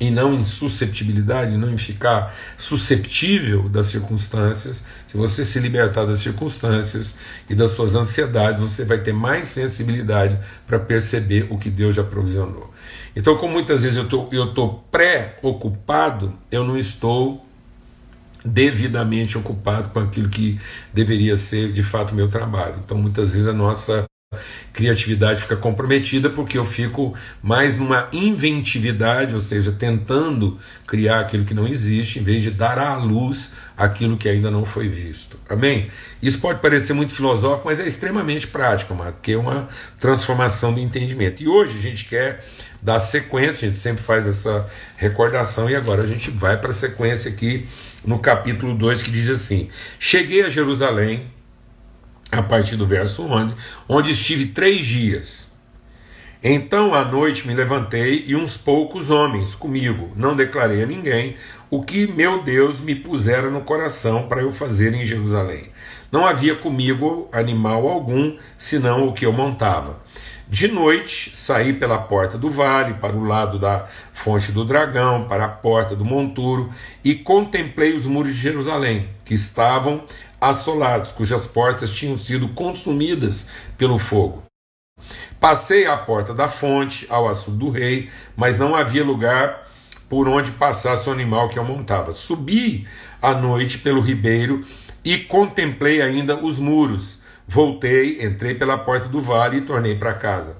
e 0.00 0.10
não 0.10 0.34
em 0.34 0.44
susceptibilidade, 0.44 1.56
não 1.56 1.70
em 1.72 1.78
ficar 1.78 2.34
susceptível 2.56 3.68
das 3.68 3.86
circunstâncias, 3.86 4.84
se 5.06 5.16
você 5.16 5.44
se 5.44 5.60
libertar 5.60 6.04
das 6.04 6.20
circunstâncias 6.20 7.14
e 7.48 7.54
das 7.54 7.70
suas 7.70 7.94
ansiedades, 7.94 8.60
você 8.60 8.84
vai 8.84 8.98
ter 8.98 9.12
mais 9.12 9.46
sensibilidade 9.48 10.38
para 10.66 10.78
perceber 10.78 11.46
o 11.50 11.58
que 11.58 11.70
Deus 11.70 11.94
já 11.94 12.02
provisionou. 12.02 12.72
Então, 13.14 13.36
como 13.36 13.52
muitas 13.52 13.84
vezes 13.84 13.96
eu 13.96 14.08
tô, 14.08 14.28
estou 14.32 14.84
pré-ocupado, 14.90 16.34
eu 16.50 16.64
não 16.64 16.76
estou 16.76 17.46
devidamente 18.44 19.38
ocupado 19.38 19.90
com 19.90 20.00
aquilo 20.00 20.28
que 20.28 20.60
deveria 20.92 21.36
ser 21.36 21.72
de 21.72 21.82
fato 21.82 22.14
meu 22.14 22.28
trabalho. 22.28 22.76
Então, 22.84 22.98
muitas 22.98 23.32
vezes 23.32 23.46
a 23.48 23.52
nossa 23.52 24.04
criatividade 24.72 25.42
fica 25.42 25.56
comprometida 25.56 26.28
porque 26.28 26.58
eu 26.58 26.66
fico 26.66 27.14
mais 27.42 27.78
numa 27.78 28.08
inventividade, 28.12 29.34
ou 29.34 29.40
seja, 29.40 29.72
tentando 29.72 30.58
criar 30.86 31.20
aquilo 31.20 31.44
que 31.44 31.54
não 31.54 31.66
existe, 31.66 32.18
em 32.18 32.22
vez 32.22 32.42
de 32.42 32.50
dar 32.50 32.78
à 32.78 32.96
luz 32.96 33.54
aquilo 33.76 34.16
que 34.16 34.28
ainda 34.28 34.50
não 34.50 34.64
foi 34.64 34.88
visto. 34.88 35.38
Amém? 35.48 35.88
Isso 36.22 36.38
pode 36.38 36.60
parecer 36.60 36.92
muito 36.92 37.12
filosófico, 37.12 37.66
mas 37.66 37.80
é 37.80 37.86
extremamente 37.86 38.46
prático, 38.46 38.94
porque 38.94 39.32
é 39.32 39.38
uma 39.38 39.68
transformação 39.98 40.72
do 40.72 40.80
entendimento. 40.80 41.42
E 41.42 41.48
hoje 41.48 41.78
a 41.78 41.82
gente 41.82 42.04
quer 42.06 42.44
dar 42.80 42.98
sequência, 43.00 43.66
a 43.66 43.68
gente 43.68 43.78
sempre 43.78 44.02
faz 44.02 44.26
essa 44.26 44.68
recordação, 44.96 45.68
e 45.68 45.74
agora 45.74 46.02
a 46.02 46.06
gente 46.06 46.30
vai 46.30 46.56
para 46.56 46.70
a 46.70 46.74
sequência 46.74 47.30
aqui 47.30 47.66
no 48.04 48.18
capítulo 48.18 48.74
2 48.74 49.02
que 49.02 49.10
diz 49.10 49.30
assim: 49.30 49.68
Cheguei 49.98 50.42
a 50.42 50.48
Jerusalém 50.48 51.26
a 52.38 52.42
partir 52.42 52.76
do 52.76 52.86
verso 52.86 53.22
11, 53.22 53.54
onde 53.88 54.12
estive 54.12 54.46
três 54.46 54.84
dias. 54.84 55.44
Então 56.42 56.94
à 56.94 57.02
noite 57.02 57.46
me 57.46 57.54
levantei 57.54 58.24
e 58.26 58.36
uns 58.36 58.56
poucos 58.56 59.08
homens 59.08 59.54
comigo. 59.54 60.12
Não 60.14 60.36
declarei 60.36 60.82
a 60.82 60.86
ninguém 60.86 61.36
o 61.70 61.82
que 61.82 62.06
meu 62.06 62.42
Deus 62.42 62.80
me 62.80 62.94
pusera 62.94 63.48
no 63.48 63.62
coração 63.62 64.28
para 64.28 64.42
eu 64.42 64.52
fazer 64.52 64.92
em 64.92 65.06
Jerusalém. 65.06 65.70
Não 66.12 66.26
havia 66.26 66.54
comigo 66.54 67.28
animal 67.32 67.88
algum, 67.88 68.36
senão 68.58 69.08
o 69.08 69.12
que 69.14 69.24
eu 69.24 69.32
montava. 69.32 69.98
De 70.54 70.68
noite 70.68 71.34
saí 71.34 71.72
pela 71.72 71.98
porta 71.98 72.38
do 72.38 72.48
vale, 72.48 72.94
para 72.94 73.16
o 73.16 73.24
lado 73.24 73.58
da 73.58 73.88
fonte 74.12 74.52
do 74.52 74.64
dragão, 74.64 75.26
para 75.26 75.46
a 75.46 75.48
porta 75.48 75.96
do 75.96 76.04
monturo, 76.04 76.70
e 77.02 77.12
contemplei 77.12 77.92
os 77.92 78.06
muros 78.06 78.34
de 78.34 78.38
Jerusalém, 78.38 79.08
que 79.24 79.34
estavam 79.34 80.04
assolados, 80.40 81.10
cujas 81.10 81.44
portas 81.44 81.92
tinham 81.92 82.16
sido 82.16 82.50
consumidas 82.50 83.48
pelo 83.76 83.98
fogo. 83.98 84.44
Passei 85.40 85.86
à 85.86 85.96
porta 85.96 86.32
da 86.32 86.46
fonte, 86.46 87.04
ao 87.10 87.28
açude 87.28 87.56
do 87.56 87.70
rei, 87.70 88.08
mas 88.36 88.56
não 88.56 88.76
havia 88.76 89.02
lugar 89.02 89.66
por 90.08 90.28
onde 90.28 90.52
passasse 90.52 91.08
o 91.08 91.12
animal 91.12 91.48
que 91.48 91.58
eu 91.58 91.64
montava. 91.64 92.12
Subi 92.12 92.86
à 93.20 93.34
noite 93.34 93.78
pelo 93.78 94.00
ribeiro 94.00 94.64
e 95.04 95.18
contemplei 95.18 96.00
ainda 96.00 96.36
os 96.36 96.60
muros. 96.60 97.23
Voltei, 97.46 98.24
entrei 98.24 98.54
pela 98.54 98.78
porta 98.78 99.08
do 99.08 99.20
vale 99.20 99.58
e 99.58 99.62
tornei 99.62 99.94
para 99.94 100.14
casa. 100.14 100.56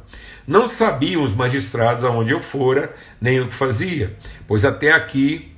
Não 0.47 0.69
sabiam 0.69 1.23
os 1.23 1.33
magistrados 1.33 2.05
aonde 2.05 2.33
eu 2.33 2.43
fora, 2.43 2.93
nem 3.21 3.41
o 3.41 3.49
que 3.49 3.55
fazia, 3.55 4.15
pois 4.47 4.65
até 4.65 4.93
aqui 4.93 5.55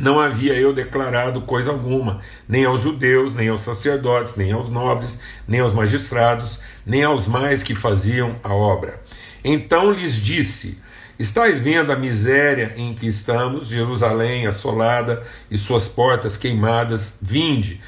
não 0.00 0.20
havia 0.20 0.52
eu 0.52 0.74
declarado 0.74 1.40
coisa 1.40 1.70
alguma, 1.70 2.20
nem 2.46 2.66
aos 2.66 2.82
judeus, 2.82 3.34
nem 3.34 3.48
aos 3.48 3.62
sacerdotes, 3.62 4.36
nem 4.36 4.52
aos 4.52 4.68
nobres, 4.68 5.18
nem 5.48 5.60
aos 5.60 5.72
magistrados, 5.72 6.60
nem 6.84 7.02
aos 7.02 7.26
mais 7.26 7.62
que 7.62 7.74
faziam 7.74 8.36
a 8.44 8.52
obra. 8.52 9.00
Então 9.42 9.90
lhes 9.90 10.20
disse: 10.20 10.78
Estais 11.18 11.60
vendo 11.60 11.90
a 11.90 11.96
miséria 11.96 12.74
em 12.76 12.92
que 12.92 13.06
estamos, 13.06 13.68
Jerusalém 13.68 14.46
assolada 14.46 15.22
e 15.50 15.56
suas 15.56 15.88
portas 15.88 16.36
queimadas, 16.36 17.16
vinde. 17.22 17.80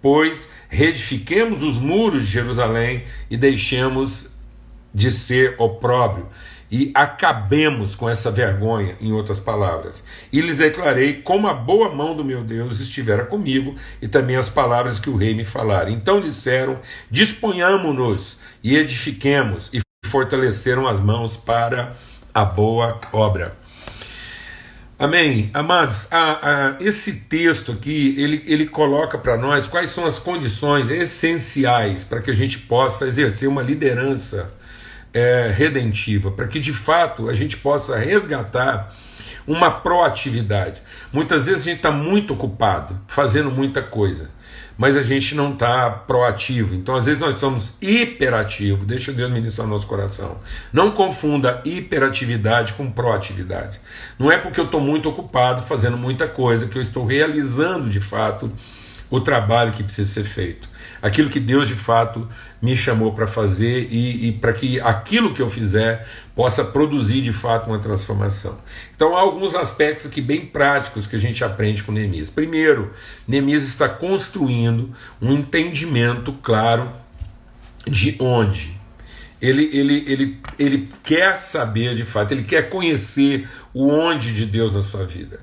Pois 0.00 0.50
reedifiquemos 0.72 1.62
os 1.62 1.78
muros 1.78 2.24
de 2.24 2.30
Jerusalém 2.30 3.04
e 3.30 3.36
deixemos 3.36 4.30
de 4.92 5.10
ser 5.10 5.54
opróbrio 5.58 6.28
e 6.70 6.90
acabemos 6.94 7.94
com 7.94 8.08
essa 8.08 8.30
vergonha, 8.30 8.96
em 8.98 9.12
outras 9.12 9.38
palavras. 9.38 10.02
E 10.32 10.40
lhes 10.40 10.56
declarei 10.56 11.20
como 11.20 11.46
a 11.46 11.52
boa 11.52 11.94
mão 11.94 12.16
do 12.16 12.24
meu 12.24 12.42
Deus 12.42 12.80
estivera 12.80 13.26
comigo 13.26 13.76
e 14.00 14.08
também 14.08 14.36
as 14.36 14.48
palavras 14.48 14.98
que 14.98 15.10
o 15.10 15.16
rei 15.16 15.34
me 15.34 15.44
falara. 15.44 15.90
Então 15.90 16.18
disseram: 16.18 16.78
Disponhamos-nos 17.10 18.38
e 18.64 18.74
edifiquemos, 18.74 19.68
e 19.74 19.82
fortaleceram 20.06 20.88
as 20.88 20.98
mãos 20.98 21.36
para 21.36 21.94
a 22.32 22.46
boa 22.46 22.98
obra. 23.12 23.61
Amém? 24.98 25.50
Amados, 25.52 26.06
a, 26.12 26.76
a, 26.76 26.76
esse 26.80 27.12
texto 27.12 27.72
aqui, 27.72 28.14
ele, 28.18 28.42
ele 28.46 28.66
coloca 28.66 29.18
para 29.18 29.36
nós 29.36 29.66
quais 29.66 29.90
são 29.90 30.06
as 30.06 30.18
condições 30.18 30.90
essenciais 30.90 32.04
para 32.04 32.20
que 32.20 32.30
a 32.30 32.34
gente 32.34 32.58
possa 32.58 33.06
exercer 33.06 33.48
uma 33.48 33.62
liderança 33.62 34.52
é, 35.12 35.52
redentiva, 35.56 36.30
para 36.30 36.46
que 36.46 36.60
de 36.60 36.72
fato 36.72 37.28
a 37.28 37.34
gente 37.34 37.56
possa 37.56 37.98
resgatar 37.98 38.94
uma 39.46 39.70
proatividade. 39.70 40.80
Muitas 41.12 41.46
vezes 41.46 41.62
a 41.62 41.70
gente 41.70 41.78
está 41.78 41.90
muito 41.90 42.34
ocupado, 42.34 42.98
fazendo 43.08 43.50
muita 43.50 43.82
coisa, 43.82 44.30
mas 44.82 44.96
a 44.96 45.02
gente 45.02 45.36
não 45.36 45.52
está 45.52 45.88
proativo. 45.88 46.74
Então, 46.74 46.96
às 46.96 47.06
vezes, 47.06 47.20
nós 47.20 47.34
estamos 47.34 47.76
hiperativos. 47.80 48.84
Deixa 48.84 49.12
Deus 49.12 49.30
ministrar 49.30 49.64
no 49.64 49.74
nosso 49.74 49.86
coração. 49.86 50.38
Não 50.72 50.90
confunda 50.90 51.62
hiperatividade 51.64 52.72
com 52.72 52.90
proatividade. 52.90 53.80
Não 54.18 54.32
é 54.32 54.36
porque 54.36 54.58
eu 54.58 54.64
estou 54.64 54.80
muito 54.80 55.08
ocupado 55.08 55.62
fazendo 55.62 55.96
muita 55.96 56.26
coisa 56.26 56.66
que 56.66 56.76
eu 56.76 56.82
estou 56.82 57.06
realizando 57.06 57.88
de 57.88 58.00
fato 58.00 58.48
o 59.08 59.20
trabalho 59.20 59.70
que 59.70 59.84
precisa 59.84 60.10
ser 60.10 60.24
feito 60.24 60.71
aquilo 61.02 61.28
que 61.28 61.40
Deus 61.40 61.66
de 61.66 61.74
fato 61.74 62.28
me 62.62 62.76
chamou 62.76 63.12
para 63.12 63.26
fazer 63.26 63.88
e, 63.90 64.28
e 64.28 64.32
para 64.32 64.52
que 64.52 64.80
aquilo 64.80 65.34
que 65.34 65.42
eu 65.42 65.50
fizer 65.50 66.06
possa 66.34 66.64
produzir 66.64 67.20
de 67.20 67.32
fato 67.32 67.66
uma 67.68 67.80
transformação. 67.80 68.56
Então 68.94 69.16
há 69.16 69.20
alguns 69.20 69.56
aspectos 69.56 70.06
aqui 70.06 70.20
bem 70.20 70.46
práticos 70.46 71.06
que 71.06 71.16
a 71.16 71.18
gente 71.18 71.42
aprende 71.42 71.82
com 71.82 71.90
Neemias. 71.90 72.30
Primeiro, 72.30 72.92
Neemias 73.26 73.64
está 73.64 73.88
construindo 73.88 74.92
um 75.20 75.32
entendimento 75.32 76.32
claro 76.34 76.92
de 77.84 78.16
onde. 78.20 78.80
Ele, 79.40 79.68
ele, 79.76 80.04
ele, 80.06 80.40
ele 80.56 80.88
quer 81.02 81.34
saber 81.34 81.96
de 81.96 82.04
fato, 82.04 82.30
ele 82.30 82.44
quer 82.44 82.68
conhecer 82.68 83.48
o 83.74 83.88
onde 83.88 84.32
de 84.32 84.46
Deus 84.46 84.72
na 84.72 84.84
sua 84.84 85.04
vida. 85.04 85.40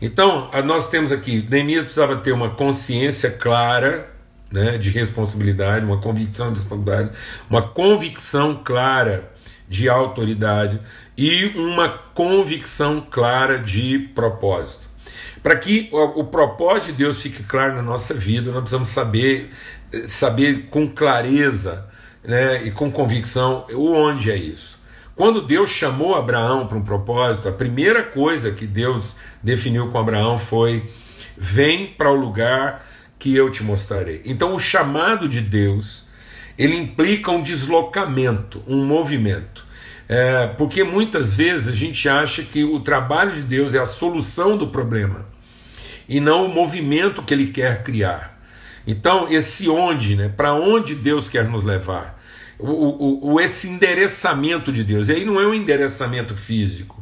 Então, 0.00 0.50
nós 0.64 0.88
temos 0.88 1.12
aqui, 1.12 1.46
Neemias 1.48 1.84
precisava 1.84 2.16
ter 2.16 2.32
uma 2.32 2.50
consciência 2.50 3.30
clara 3.30 4.11
né, 4.52 4.76
de 4.76 4.90
responsabilidade, 4.90 5.84
uma 5.84 5.98
convicção 5.98 6.52
de 6.52 6.60
responsabilidade, 6.60 7.10
uma 7.48 7.62
convicção 7.62 8.60
clara 8.62 9.32
de 9.68 9.88
autoridade 9.88 10.78
e 11.16 11.46
uma 11.56 11.88
convicção 11.88 13.04
clara 13.10 13.58
de 13.58 14.10
propósito. 14.14 14.90
Para 15.42 15.56
que 15.56 15.88
o, 15.90 16.20
o, 16.20 16.24
propósito 16.24 16.92
de 16.92 16.98
Deus 16.98 17.20
fique 17.20 17.42
claro 17.42 17.74
na 17.74 17.82
nossa 17.82 18.14
vida, 18.14 18.52
nós 18.52 18.60
precisamos 18.60 18.90
saber, 18.90 19.50
saber 20.06 20.66
com 20.68 20.88
clareza 20.88 21.88
né, 22.22 22.64
e 22.64 22.70
com 22.70 22.92
convicção 22.92 23.66
onde 23.74 24.30
é 24.30 24.36
isso. 24.36 24.80
Quando 25.16 25.42
Deus 25.42 25.70
chamou 25.70 26.14
Abraão 26.14 26.66
para 26.66 26.76
um 26.76 26.82
propósito, 26.82 27.48
a 27.48 27.52
primeira 27.52 28.02
coisa 28.02 28.50
que 28.50 28.66
Deus 28.66 29.16
definiu 29.42 29.88
com 29.90 29.98
Abraão 29.98 30.38
foi: 30.38 30.90
vem 31.36 31.88
para 31.88 32.10
o 32.10 32.16
lugar 32.16 32.86
que 33.22 33.36
eu 33.36 33.48
te 33.48 33.62
mostrarei. 33.62 34.20
Então, 34.24 34.52
o 34.52 34.58
chamado 34.58 35.28
de 35.28 35.40
Deus 35.40 36.02
ele 36.58 36.76
implica 36.76 37.30
um 37.30 37.40
deslocamento, 37.40 38.60
um 38.66 38.84
movimento. 38.84 39.64
É, 40.08 40.48
porque 40.58 40.82
muitas 40.82 41.32
vezes 41.32 41.68
a 41.68 41.72
gente 41.72 42.08
acha 42.08 42.42
que 42.42 42.64
o 42.64 42.80
trabalho 42.80 43.30
de 43.30 43.42
Deus 43.42 43.76
é 43.76 43.78
a 43.78 43.86
solução 43.86 44.58
do 44.58 44.66
problema 44.66 45.24
e 46.08 46.18
não 46.18 46.46
o 46.46 46.52
movimento 46.52 47.22
que 47.22 47.32
ele 47.32 47.46
quer 47.46 47.84
criar. 47.84 48.42
Então, 48.84 49.30
esse 49.30 49.68
onde, 49.68 50.16
né, 50.16 50.28
para 50.28 50.52
onde 50.52 50.96
Deus 50.96 51.28
quer 51.28 51.44
nos 51.44 51.62
levar, 51.62 52.20
o, 52.58 52.70
o, 52.70 53.34
o, 53.34 53.40
esse 53.40 53.68
endereçamento 53.68 54.72
de 54.72 54.82
Deus, 54.82 55.08
e 55.08 55.12
aí 55.12 55.24
não 55.24 55.40
é 55.40 55.46
um 55.46 55.54
endereçamento 55.54 56.34
físico, 56.34 57.00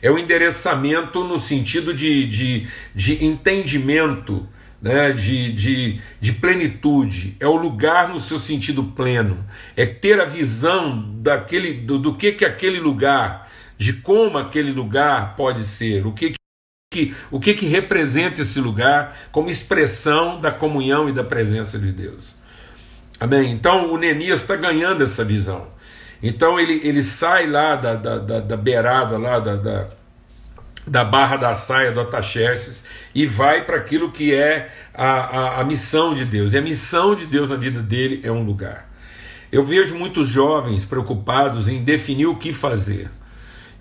é 0.00 0.08
um 0.08 0.18
endereçamento 0.18 1.24
no 1.24 1.40
sentido 1.40 1.92
de, 1.92 2.24
de, 2.26 2.68
de 2.94 3.24
entendimento 3.24 4.48
né, 4.80 5.12
de, 5.12 5.52
de, 5.52 6.00
de 6.20 6.32
plenitude, 6.32 7.36
é 7.40 7.46
o 7.46 7.56
lugar 7.56 8.08
no 8.08 8.20
seu 8.20 8.38
sentido 8.38 8.84
pleno, 8.84 9.44
é 9.76 9.84
ter 9.84 10.20
a 10.20 10.24
visão 10.24 11.00
daquele, 11.16 11.74
do, 11.74 11.98
do 11.98 12.14
que, 12.14 12.32
que 12.32 12.44
aquele 12.44 12.78
lugar, 12.78 13.50
de 13.76 13.92
como 13.94 14.38
aquele 14.38 14.72
lugar 14.72 15.34
pode 15.36 15.64
ser, 15.64 16.06
o 16.06 16.12
que, 16.12 16.34
que, 16.92 17.14
o 17.30 17.40
que, 17.40 17.54
que 17.54 17.66
representa 17.66 18.42
esse 18.42 18.60
lugar 18.60 19.16
como 19.32 19.50
expressão 19.50 20.40
da 20.40 20.50
comunhão 20.50 21.08
e 21.08 21.12
da 21.12 21.24
presença 21.24 21.78
de 21.78 21.92
Deus. 21.92 22.36
Amém? 23.20 23.50
Então 23.50 23.92
o 23.92 23.98
Neemias 23.98 24.42
está 24.42 24.54
ganhando 24.54 25.02
essa 25.02 25.24
visão. 25.24 25.66
Então 26.22 26.58
ele, 26.58 26.80
ele 26.84 27.02
sai 27.02 27.46
lá 27.46 27.76
da, 27.76 27.94
da, 27.94 28.18
da, 28.18 28.40
da 28.40 28.56
beirada 28.56 29.18
lá 29.18 29.38
da, 29.38 29.56
da, 29.56 29.88
da 30.88 31.04
barra 31.04 31.36
da 31.36 31.54
saia 31.54 31.92
do 31.92 32.00
Ataxerxes 32.00 32.82
e 33.14 33.26
vai 33.26 33.64
para 33.64 33.76
aquilo 33.76 34.10
que 34.10 34.34
é 34.34 34.70
a, 34.94 35.04
a, 35.04 35.60
a, 35.60 35.64
missão 35.64 36.14
de 36.14 36.24
Deus. 36.24 36.52
E 36.52 36.58
a 36.58 36.62
missão 36.62 37.14
de 37.14 37.26
Deus 37.26 37.48
na 37.48 37.56
vida 37.56 37.82
dele 37.82 38.20
é 38.24 38.32
um 38.32 38.42
lugar. 38.42 38.88
Eu 39.50 39.64
vejo 39.64 39.94
muitos 39.94 40.28
jovens 40.28 40.84
preocupados 40.84 41.68
em 41.68 41.82
definir 41.82 42.26
o 42.26 42.36
que 42.36 42.52
fazer 42.52 43.10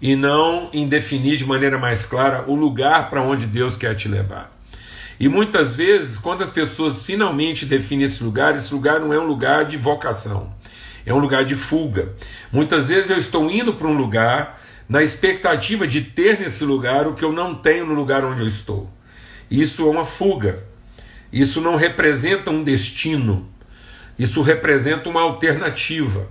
e 0.02 0.15
não 0.15 0.70
em 0.72 0.88
definir 0.88 1.38
de 1.38 1.46
maneira 1.46 1.78
mais 1.78 2.06
clara 2.06 2.46
o 2.48 2.56
lugar 2.56 3.10
para 3.10 3.22
onde 3.22 3.46
Deus 3.46 3.76
quer 3.76 3.96
te 3.96 4.08
levar. 4.08 4.56
E 5.20 5.28
muitas 5.28 5.76
vezes, 5.76 6.17
quando 6.17 6.43
as 6.43 6.50
pessoas 6.50 7.04
finalmente 7.04 7.65
definem 7.65 8.06
esse 8.06 8.24
lugar, 8.24 8.56
esse 8.56 8.72
lugar 8.72 9.00
não 9.00 9.12
é 9.12 9.20
um 9.20 9.26
lugar 9.26 9.65
de 9.65 9.76
vocação, 9.76 10.54
é 11.06 11.13
um 11.13 11.17
lugar 11.17 11.43
de 11.43 11.56
fuga. 11.56 12.13
Muitas 12.52 12.89
vezes 12.89 13.10
eu 13.10 13.17
estou 13.17 13.50
indo 13.50 13.74
para 13.74 13.88
um 13.88 13.98
lugar 13.98 14.62
na 14.88 15.04
expectativa 15.04 15.86
de 15.86 16.02
ter 16.02 16.39
nesse 16.39 16.63
lugar 16.63 17.08
o 17.08 17.13
que 17.13 17.23
eu 17.23 17.32
não 17.32 17.54
tenho 17.54 17.86
no 17.86 17.93
lugar 17.93 18.23
onde 18.23 18.41
eu 18.41 18.47
estou. 18.47 18.89
Isso 19.50 19.84
é 19.84 19.89
uma 19.89 20.06
fuga. 20.06 20.63
Isso 21.32 21.62
não 21.62 21.76
representa 21.76 22.52
um 22.52 22.63
destino. 22.63 23.47
Isso 24.17 24.41
representa 24.41 25.10
uma 25.10 25.21
alternativa. 25.21 26.30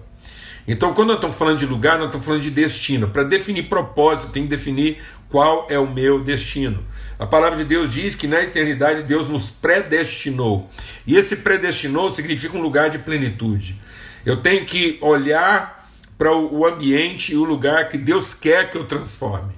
Então, 0.69 0.93
quando 0.95 1.09
nós 1.09 1.17
estamos 1.17 1.37
falando 1.37 1.59
de 1.59 1.67
lugar, 1.67 1.97
nós 1.97 2.07
estamos 2.07 2.27
falando 2.27 2.43
de 2.43 2.51
destino. 2.51 3.09
Para 3.09 3.23
definir 3.23 3.69
propósito, 3.69 4.33
tem 4.33 4.43
que 4.43 4.49
definir 4.49 4.99
qual 5.29 5.67
é 5.71 5.79
o 5.79 5.89
meu 5.89 6.25
destino. 6.25 6.85
A 7.19 7.27
palavra 7.27 7.59
de 7.59 7.65
Deus 7.65 7.93
diz 7.93 8.15
que 8.17 8.27
na 8.27 8.43
eternidade 8.43 9.03
Deus 9.05 9.29
nos 9.29 9.49
predestinou. 9.51 10.69
E 11.07 11.17
esse 11.17 11.37
predestinou 11.37 12.11
significa 12.11 12.57
um 12.57 12.61
lugar 12.61 12.91
de 12.91 12.99
plenitude. 12.99 13.81
Eu 14.25 14.39
tenho 14.39 14.65
que 14.65 14.99
olhar 15.01 15.76
para 16.17 16.35
o 16.35 16.67
ambiente 16.67 17.33
e 17.33 17.37
o 17.37 17.45
lugar 17.45 17.89
que 17.89 17.99
Deus 17.99 18.33
quer 18.35 18.71
que 18.71 18.77
eu 18.77 18.87
transforme. 18.87 19.55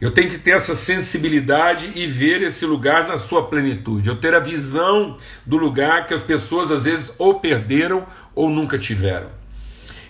Eu 0.00 0.10
tenho 0.10 0.30
que 0.30 0.38
ter 0.38 0.52
essa 0.52 0.74
sensibilidade 0.74 1.92
e 1.94 2.06
ver 2.06 2.40
esse 2.40 2.64
lugar 2.64 3.06
na 3.06 3.18
sua 3.18 3.48
plenitude. 3.48 4.08
Eu 4.08 4.16
ter 4.16 4.34
a 4.34 4.40
visão 4.40 5.18
do 5.44 5.58
lugar 5.58 6.06
que 6.06 6.14
as 6.14 6.22
pessoas 6.22 6.70
às 6.70 6.84
vezes 6.84 7.14
ou 7.18 7.38
perderam 7.38 8.06
ou 8.34 8.48
nunca 8.48 8.78
tiveram. 8.78 9.28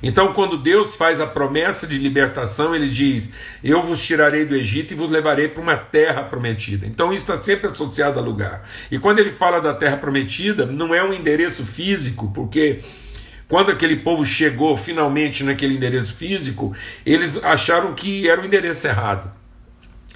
Então, 0.02 0.32
quando 0.32 0.56
Deus 0.56 0.94
faz 0.94 1.20
a 1.20 1.26
promessa 1.26 1.86
de 1.86 1.98
libertação, 1.98 2.74
ele 2.74 2.88
diz: 2.88 3.30
Eu 3.62 3.82
vos 3.82 4.00
tirarei 4.00 4.46
do 4.46 4.54
Egito 4.54 4.92
e 4.92 4.96
vos 4.96 5.10
levarei 5.10 5.48
para 5.48 5.62
uma 5.62 5.76
terra 5.76 6.22
prometida. 6.22 6.86
Então, 6.86 7.12
isso 7.12 7.30
está 7.30 7.42
sempre 7.42 7.66
associado 7.66 8.18
a 8.18 8.22
lugar. 8.22 8.66
E 8.90 8.98
quando 8.98 9.18
ele 9.18 9.32
fala 9.32 9.60
da 9.60 9.74
terra 9.74 9.98
prometida, 9.98 10.64
não 10.64 10.94
é 10.94 11.04
um 11.04 11.12
endereço 11.12 11.66
físico, 11.66 12.30
porque 12.34 12.80
quando 13.50 13.72
aquele 13.72 13.96
povo 13.96 14.24
chegou 14.24 14.76
finalmente 14.76 15.42
naquele 15.42 15.74
endereço 15.74 16.14
físico, 16.14 16.72
eles 17.04 17.42
acharam 17.42 17.94
que 17.94 18.30
era 18.30 18.40
o 18.40 18.44
endereço 18.46 18.86
errado. 18.86 19.28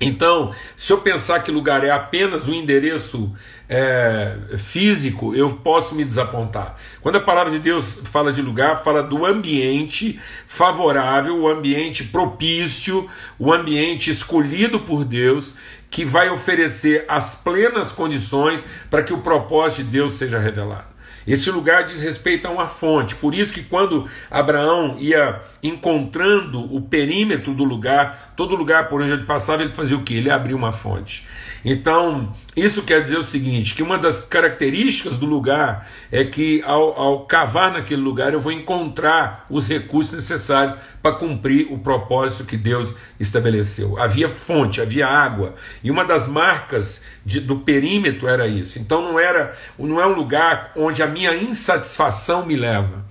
Então, 0.00 0.54
se 0.76 0.92
eu 0.92 0.98
pensar 0.98 1.42
que 1.42 1.50
lugar 1.50 1.82
é 1.84 1.90
apenas 1.90 2.46
o 2.46 2.54
endereço 2.54 3.34
é, 3.68 4.36
físico, 4.56 5.34
eu 5.34 5.50
posso 5.50 5.96
me 5.96 6.04
desapontar. 6.04 6.76
Quando 7.00 7.16
a 7.16 7.20
palavra 7.20 7.50
de 7.50 7.58
Deus 7.58 7.98
fala 8.04 8.32
de 8.32 8.40
lugar, 8.40 8.84
fala 8.84 9.02
do 9.02 9.26
ambiente 9.26 10.20
favorável, 10.46 11.36
o 11.36 11.48
ambiente 11.48 12.04
propício, 12.04 13.08
o 13.36 13.52
ambiente 13.52 14.12
escolhido 14.12 14.78
por 14.78 15.04
Deus, 15.04 15.54
que 15.90 16.04
vai 16.04 16.30
oferecer 16.30 17.04
as 17.08 17.34
plenas 17.34 17.90
condições 17.90 18.64
para 18.88 19.02
que 19.02 19.12
o 19.12 19.22
propósito 19.22 19.86
de 19.86 19.90
Deus 19.90 20.12
seja 20.12 20.38
revelado. 20.38 20.93
Esse 21.26 21.50
lugar 21.50 21.84
diz 21.84 22.00
respeito 22.02 22.46
a 22.46 22.50
uma 22.50 22.66
fonte. 22.66 23.14
Por 23.14 23.34
isso 23.34 23.52
que 23.52 23.62
quando 23.62 24.08
Abraão 24.30 24.96
ia 24.98 25.40
encontrando 25.62 26.60
o 26.74 26.80
perímetro 26.80 27.54
do 27.54 27.64
lugar, 27.64 28.34
todo 28.36 28.54
lugar 28.54 28.88
por 28.88 29.00
onde 29.00 29.12
ele 29.12 29.24
passava, 29.24 29.62
ele 29.62 29.72
fazia 29.72 29.96
o 29.96 30.02
que? 30.02 30.14
Ele 30.14 30.30
abria 30.30 30.56
uma 30.56 30.72
fonte. 30.72 31.26
Então, 31.64 32.32
isso 32.56 32.82
quer 32.82 33.02
dizer 33.02 33.18
o 33.18 33.22
seguinte: 33.24 33.74
que 33.74 33.82
uma 33.82 33.98
das 33.98 34.24
características 34.24 35.16
do 35.16 35.26
lugar 35.26 35.88
é 36.10 36.24
que 36.24 36.62
ao, 36.62 36.98
ao 36.98 37.26
cavar 37.26 37.72
naquele 37.72 38.00
lugar 38.00 38.32
eu 38.32 38.40
vou 38.40 38.52
encontrar 38.52 39.44
os 39.50 39.68
recursos 39.68 40.12
necessários 40.12 40.76
para 41.02 41.16
cumprir 41.16 41.72
o 41.72 41.78
propósito 41.78 42.44
que 42.44 42.56
Deus 42.56 42.94
estabeleceu. 43.18 44.00
Havia 44.00 44.28
fonte, 44.28 44.80
havia 44.80 45.06
água, 45.06 45.54
e 45.82 45.90
uma 45.90 46.04
das 46.04 46.28
marcas 46.28 47.02
de, 47.24 47.40
do 47.40 47.58
perímetro 47.58 48.28
era 48.28 48.46
isso. 48.46 48.78
Então 48.78 49.02
não 49.02 49.18
era, 49.18 49.56
não 49.76 50.00
é 50.00 50.06
um 50.06 50.14
lugar 50.14 50.72
onde 50.76 51.02
a 51.02 51.06
minha 51.08 51.34
insatisfação 51.34 52.46
me 52.46 52.54
leva, 52.54 53.04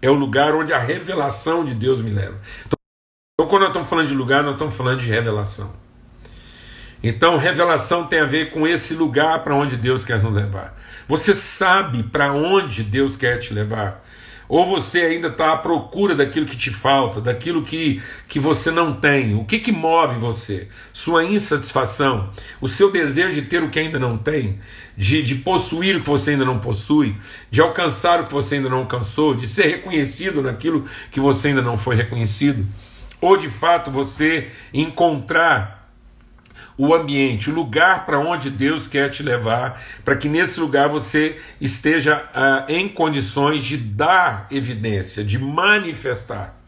é 0.00 0.08
o 0.08 0.14
lugar 0.14 0.54
onde 0.54 0.72
a 0.72 0.78
revelação 0.78 1.64
de 1.64 1.74
Deus 1.74 2.00
me 2.00 2.10
leva. 2.10 2.40
Então, 2.64 3.48
quando 3.48 3.62
nós 3.62 3.70
estamos 3.70 3.88
falando 3.88 4.06
de 4.06 4.14
lugar, 4.14 4.44
nós 4.44 4.52
estamos 4.52 4.76
falando 4.76 5.00
de 5.00 5.08
revelação. 5.08 5.83
Então, 7.06 7.36
revelação 7.36 8.06
tem 8.06 8.20
a 8.20 8.24
ver 8.24 8.50
com 8.50 8.66
esse 8.66 8.94
lugar 8.94 9.44
para 9.44 9.54
onde 9.54 9.76
Deus 9.76 10.06
quer 10.06 10.22
nos 10.22 10.32
levar. 10.32 10.74
Você 11.06 11.34
sabe 11.34 12.02
para 12.02 12.32
onde 12.32 12.82
Deus 12.82 13.14
quer 13.14 13.36
te 13.36 13.52
levar? 13.52 14.02
Ou 14.48 14.64
você 14.64 15.00
ainda 15.00 15.28
está 15.28 15.52
à 15.52 15.56
procura 15.58 16.14
daquilo 16.14 16.46
que 16.46 16.56
te 16.56 16.70
falta, 16.70 17.20
daquilo 17.20 17.60
que, 17.60 18.02
que 18.26 18.40
você 18.40 18.70
não 18.70 18.94
tem? 18.94 19.34
O 19.34 19.44
que, 19.44 19.58
que 19.58 19.70
move 19.70 20.18
você? 20.18 20.66
Sua 20.94 21.22
insatisfação, 21.22 22.30
o 22.58 22.66
seu 22.68 22.90
desejo 22.90 23.34
de 23.34 23.42
ter 23.42 23.62
o 23.62 23.68
que 23.68 23.78
ainda 23.78 23.98
não 23.98 24.16
tem, 24.16 24.58
de, 24.96 25.22
de 25.22 25.34
possuir 25.34 25.96
o 25.96 26.00
que 26.00 26.08
você 26.08 26.30
ainda 26.30 26.46
não 26.46 26.58
possui, 26.58 27.14
de 27.50 27.60
alcançar 27.60 28.22
o 28.22 28.24
que 28.24 28.32
você 28.32 28.54
ainda 28.54 28.70
não 28.70 28.78
alcançou, 28.78 29.34
de 29.34 29.46
ser 29.46 29.66
reconhecido 29.66 30.40
naquilo 30.40 30.86
que 31.10 31.20
você 31.20 31.48
ainda 31.48 31.60
não 31.60 31.76
foi 31.76 31.96
reconhecido? 31.96 32.66
Ou 33.20 33.36
de 33.36 33.50
fato 33.50 33.90
você 33.90 34.48
encontrar 34.72 35.83
o 36.76 36.94
ambiente, 36.94 37.50
o 37.50 37.54
lugar 37.54 38.04
para 38.04 38.18
onde 38.18 38.50
Deus 38.50 38.88
quer 38.88 39.08
te 39.08 39.22
levar, 39.22 39.80
para 40.04 40.16
que 40.16 40.28
nesse 40.28 40.58
lugar 40.58 40.88
você 40.88 41.38
esteja 41.60 42.28
ah, 42.34 42.64
em 42.68 42.88
condições 42.88 43.64
de 43.64 43.76
dar 43.76 44.46
evidência, 44.50 45.24
de 45.24 45.38
manifestar. 45.38 46.58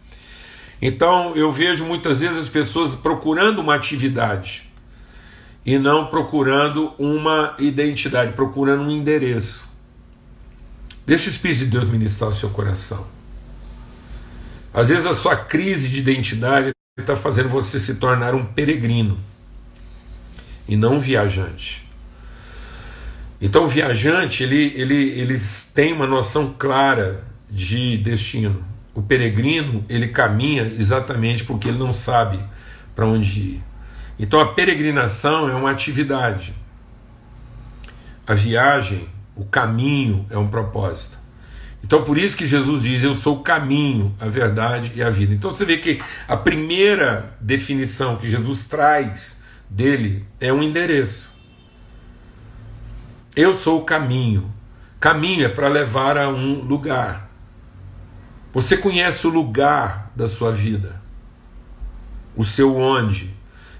Então 0.80 1.34
eu 1.34 1.50
vejo 1.50 1.84
muitas 1.84 2.20
vezes 2.20 2.38
as 2.38 2.48
pessoas 2.48 2.94
procurando 2.94 3.60
uma 3.60 3.74
atividade 3.74 4.70
e 5.64 5.78
não 5.78 6.06
procurando 6.06 6.92
uma 6.98 7.56
identidade, 7.58 8.32
procurando 8.32 8.82
um 8.82 8.90
endereço. 8.90 9.66
Deixa 11.04 11.28
o 11.28 11.32
Espírito 11.32 11.58
de 11.58 11.66
Deus 11.66 11.86
ministrar 11.86 12.30
o 12.30 12.34
seu 12.34 12.50
coração. 12.50 13.06
Às 14.72 14.90
vezes 14.90 15.06
a 15.06 15.14
sua 15.14 15.34
crise 15.36 15.88
de 15.88 15.98
identidade 15.98 16.70
está 16.98 17.16
fazendo 17.16 17.48
você 17.48 17.80
se 17.80 17.96
tornar 17.96 18.34
um 18.34 18.44
peregrino 18.44 19.16
e 20.68 20.76
não 20.76 21.00
viajante. 21.00 21.86
Então 23.40 23.64
o 23.64 23.68
viajante 23.68 24.42
ele, 24.42 24.72
ele, 24.74 25.10
eles 25.10 25.70
tem 25.74 25.92
uma 25.92 26.06
noção 26.06 26.54
clara 26.58 27.24
de 27.50 27.98
destino. 27.98 28.64
O 28.94 29.02
peregrino 29.02 29.84
ele 29.88 30.08
caminha 30.08 30.62
exatamente 30.62 31.44
porque 31.44 31.68
ele 31.68 31.78
não 31.78 31.92
sabe 31.92 32.40
para 32.94 33.06
onde 33.06 33.40
ir. 33.40 33.62
Então 34.18 34.40
a 34.40 34.54
peregrinação 34.54 35.48
é 35.50 35.54
uma 35.54 35.70
atividade. 35.70 36.54
A 38.26 38.34
viagem, 38.34 39.06
o 39.36 39.44
caminho 39.44 40.26
é 40.30 40.38
um 40.38 40.48
propósito. 40.48 41.18
Então 41.84 42.02
por 42.02 42.16
isso 42.16 42.36
que 42.36 42.46
Jesus 42.46 42.82
diz: 42.82 43.04
Eu 43.04 43.14
sou 43.14 43.36
o 43.36 43.42
caminho, 43.42 44.16
a 44.18 44.26
verdade 44.26 44.92
e 44.96 45.02
a 45.02 45.10
vida. 45.10 45.34
Então 45.34 45.50
você 45.50 45.66
vê 45.66 45.76
que 45.76 46.02
a 46.26 46.36
primeira 46.36 47.36
definição 47.38 48.16
que 48.16 48.28
Jesus 48.28 48.66
traz 48.66 49.40
dele 49.68 50.24
é 50.40 50.52
um 50.52 50.62
endereço. 50.62 51.30
Eu 53.34 53.54
sou 53.54 53.80
o 53.80 53.84
caminho. 53.84 54.52
Caminho 54.98 55.44
é 55.44 55.48
para 55.48 55.68
levar 55.68 56.16
a 56.16 56.28
um 56.28 56.62
lugar. 56.62 57.30
Você 58.52 58.78
conhece 58.78 59.26
o 59.26 59.30
lugar 59.30 60.10
da 60.16 60.26
sua 60.26 60.50
vida, 60.50 61.00
o 62.34 62.44
seu 62.44 62.74
onde. 62.74 63.34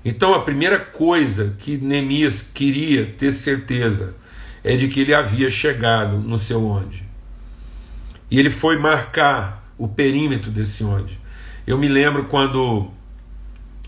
Então 0.05 0.35
a 0.35 0.43
primeira 0.43 0.79
coisa 0.79 1.57
que 1.59 1.79
Neemias 1.79 2.43
queria 2.43 3.07
ter 3.07 3.33
certeza 3.33 4.15
é 4.63 4.77
de 4.77 4.89
que 4.89 5.01
ele 5.01 5.15
havia 5.15 5.49
chegado 5.49 6.19
no 6.19 6.39
seu 6.39 6.65
onde. 6.67 7.05
E 8.31 8.39
ele 8.39 8.51
foi 8.51 8.79
marcar 8.79 9.65
o 9.79 9.89
perímetro 9.89 10.51
desse 10.51 10.85
onde. 10.85 11.19
Eu 11.67 11.79
me 11.79 11.89
lembro 11.89 12.25
quando 12.25 12.91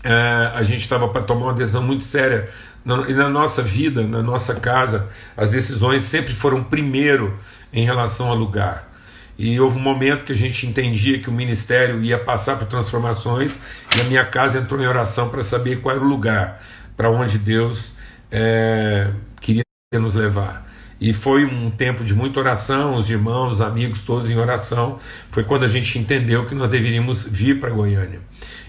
é, 0.03 0.51
a 0.53 0.63
gente 0.63 0.81
estava 0.81 1.07
para 1.07 1.21
tomar 1.21 1.47
uma 1.47 1.53
decisão 1.53 1.83
muito 1.83 2.03
séria. 2.03 2.49
Na, 2.83 3.09
e 3.09 3.13
na 3.13 3.29
nossa 3.29 3.61
vida, 3.61 4.03
na 4.03 4.21
nossa 4.21 4.55
casa, 4.55 5.09
as 5.35 5.51
decisões 5.51 6.03
sempre 6.03 6.33
foram 6.33 6.63
primeiro 6.63 7.37
em 7.73 7.83
relação 7.83 8.29
ao 8.29 8.35
lugar. 8.35 8.89
E 9.37 9.59
houve 9.59 9.77
um 9.77 9.81
momento 9.81 10.25
que 10.25 10.31
a 10.31 10.35
gente 10.35 10.67
entendia 10.67 11.19
que 11.19 11.29
o 11.29 11.31
ministério 11.31 12.03
ia 12.03 12.17
passar 12.17 12.57
por 12.57 12.67
transformações 12.67 13.57
e 13.95 14.01
a 14.01 14.03
minha 14.03 14.25
casa 14.25 14.59
entrou 14.59 14.81
em 14.81 14.87
oração 14.87 15.29
para 15.29 15.41
saber 15.41 15.81
qual 15.81 15.95
era 15.95 16.03
o 16.03 16.07
lugar 16.07 16.61
para 16.97 17.09
onde 17.09 17.37
Deus 17.37 17.93
é, 18.29 19.09
queria 19.39 19.63
nos 19.93 20.13
levar. 20.15 20.68
E 21.01 21.13
foi 21.13 21.45
um 21.45 21.69
tempo 21.69 22.03
de 22.03 22.13
muita 22.13 22.39
oração, 22.39 22.95
os 22.95 23.09
irmãos, 23.09 23.53
os 23.53 23.61
amigos, 23.61 24.03
todos 24.03 24.29
em 24.29 24.37
oração. 24.37 24.99
Foi 25.31 25.43
quando 25.43 25.63
a 25.63 25.67
gente 25.67 25.97
entendeu 25.97 26.45
que 26.45 26.53
nós 26.53 26.69
deveríamos 26.69 27.25
vir 27.25 27.59
para 27.59 27.69
Goiânia. 27.69 28.19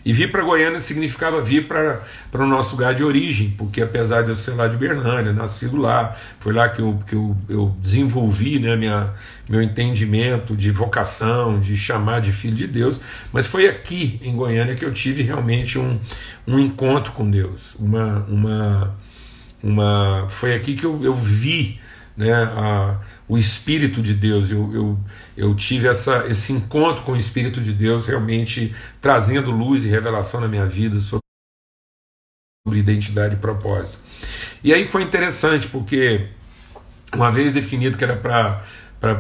E 0.05 0.13
vir 0.13 0.31
para 0.31 0.43
Goiânia 0.43 0.81
significava 0.81 1.43
vir 1.43 1.67
para 1.67 2.03
o 2.33 2.47
nosso 2.47 2.73
lugar 2.73 2.95
de 2.95 3.05
origem, 3.05 3.53
porque 3.59 3.83
apesar 3.83 4.23
de 4.23 4.31
eu 4.31 4.37
ser 4.37 4.53
lá 4.53 4.67
de 4.67 4.77
Bernânia, 4.77 5.33
nascido 5.33 5.77
lá, 5.77 6.17
foi 6.39 6.55
lá 6.55 6.69
que 6.69 6.81
eu, 6.81 6.99
que 7.07 7.15
eu, 7.15 7.37
eu 7.49 7.77
desenvolvi 7.83 8.59
né, 8.59 8.77
minha, 8.77 9.13
meu 9.49 9.61
entendimento 9.61 10.57
de 10.57 10.71
vocação, 10.71 11.61
de 11.61 11.77
chamar 11.77 12.21
de 12.21 12.33
filho 12.33 12.55
de 12.55 12.67
Deus, 12.67 12.99
mas 13.31 13.47
foi 13.47 13.69
aqui 13.69 14.19
em 14.23 14.35
Goiânia 14.35 14.75
que 14.75 14.85
eu 14.85 14.93
tive 14.93 15.23
realmente 15.23 15.79
um, 15.79 15.99
um 16.47 16.59
encontro 16.59 17.13
com 17.13 17.31
Deus, 17.31 17.75
uma, 17.79 18.25
uma, 18.27 18.97
uma, 19.63 20.27
foi 20.31 20.55
aqui 20.55 20.75
que 20.75 20.85
eu, 20.85 20.99
eu 21.05 21.15
vi 21.15 21.79
né, 22.21 22.35
a, 22.35 23.01
o 23.27 23.39
Espírito 23.39 24.03
de 24.03 24.13
Deus. 24.13 24.51
Eu, 24.51 24.71
eu, 24.75 25.01
eu 25.35 25.55
tive 25.55 25.89
essa, 25.89 26.27
esse 26.29 26.53
encontro 26.53 27.03
com 27.03 27.13
o 27.13 27.17
Espírito 27.17 27.63
de 27.63 27.73
Deus, 27.73 28.07
realmente 28.07 28.75
trazendo 29.01 29.51
luz 29.51 29.87
e 29.87 29.89
revelação 29.89 30.39
na 30.39 30.47
minha 30.47 30.67
vida 30.67 30.99
sobre 30.99 31.23
identidade 32.73 33.37
e 33.37 33.39
propósito. 33.39 34.05
E 34.63 34.75
aí 34.75 34.85
foi 34.85 35.03
interessante, 35.03 35.67
porque 35.67 36.29
uma 37.15 37.33
vez 37.33 37.55
definido 37.55 37.97
que 37.97 38.05
era 38.05 38.17
para 38.17 38.63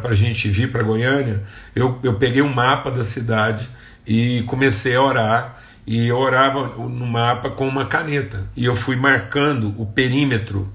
a 0.04 0.14
gente 0.14 0.46
vir 0.50 0.70
para 0.70 0.82
Goiânia, 0.82 1.42
eu, 1.74 1.98
eu 2.02 2.14
peguei 2.16 2.42
um 2.42 2.52
mapa 2.52 2.90
da 2.90 3.02
cidade 3.02 3.66
e 4.06 4.42
comecei 4.42 4.94
a 4.94 5.02
orar. 5.02 5.62
E 5.86 6.06
eu 6.06 6.18
orava 6.18 6.68
no 6.76 7.06
mapa 7.06 7.50
com 7.50 7.66
uma 7.66 7.86
caneta. 7.86 8.46
E 8.54 8.66
eu 8.66 8.76
fui 8.76 8.94
marcando 8.94 9.74
o 9.80 9.86
perímetro 9.86 10.70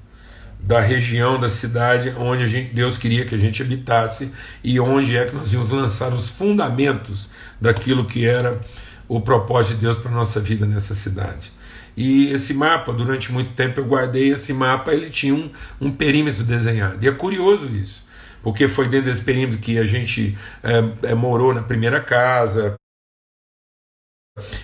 da 0.65 0.79
região 0.79 1.39
da 1.39 1.47
cidade 1.47 2.13
onde 2.17 2.47
gente, 2.47 2.73
Deus 2.73 2.97
queria 2.97 3.23
que 3.23 3.35
a 3.35 3.37
gente 3.37 3.61
habitasse 3.61 4.31
e 4.63 4.79
onde 4.79 5.15
é 5.15 5.25
que 5.25 5.35
nós 5.35 5.53
íamos 5.53 5.69
lançar 5.69 6.11
os 6.11 6.29
fundamentos 6.29 7.29
daquilo 7.61 8.05
que 8.05 8.25
era 8.25 8.59
o 9.07 9.21
propósito 9.21 9.75
de 9.75 9.81
Deus 9.81 9.97
para 9.97 10.09
a 10.09 10.15
nossa 10.15 10.39
vida 10.39 10.65
nessa 10.65 10.95
cidade. 10.95 11.53
E 11.95 12.31
esse 12.31 12.53
mapa, 12.53 12.91
durante 12.91 13.31
muito 13.31 13.53
tempo 13.53 13.79
eu 13.79 13.85
guardei 13.85 14.31
esse 14.31 14.53
mapa, 14.53 14.91
ele 14.91 15.09
tinha 15.09 15.35
um, 15.35 15.49
um 15.79 15.91
perímetro 15.91 16.43
desenhado. 16.43 16.97
E 16.99 17.07
é 17.07 17.11
curioso 17.11 17.67
isso, 17.67 18.03
porque 18.41 18.67
foi 18.67 18.89
dentro 18.89 19.05
desse 19.05 19.21
perímetro 19.21 19.59
que 19.59 19.77
a 19.77 19.85
gente 19.85 20.35
é, 20.63 21.11
é, 21.11 21.15
morou 21.15 21.53
na 21.53 21.61
primeira 21.61 22.01
casa, 22.01 22.75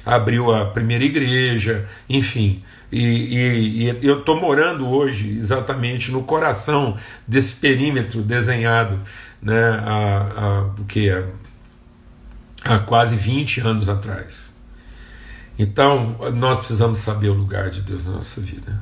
abriu 0.05 0.53
a 0.53 0.65
primeira 0.65 1.03
igreja, 1.05 1.87
enfim. 2.09 2.61
E, 2.91 2.99
e, 2.99 3.91
e 4.01 4.05
eu 4.05 4.19
estou 4.19 4.39
morando 4.39 4.85
hoje 4.85 5.37
exatamente 5.37 6.11
no 6.11 6.23
coração 6.23 6.97
desse 7.25 7.55
perímetro 7.55 8.21
desenhado 8.21 8.99
né, 9.41 9.81
há, 9.85 10.65
há, 12.65 12.75
há 12.75 12.79
quase 12.79 13.15
20 13.15 13.61
anos 13.61 13.87
atrás. 13.87 14.53
Então, 15.57 16.17
nós 16.33 16.57
precisamos 16.57 16.99
saber 16.99 17.29
o 17.29 17.33
lugar 17.33 17.69
de 17.69 17.81
Deus 17.81 18.05
na 18.05 18.13
nossa 18.13 18.41
vida. 18.41 18.77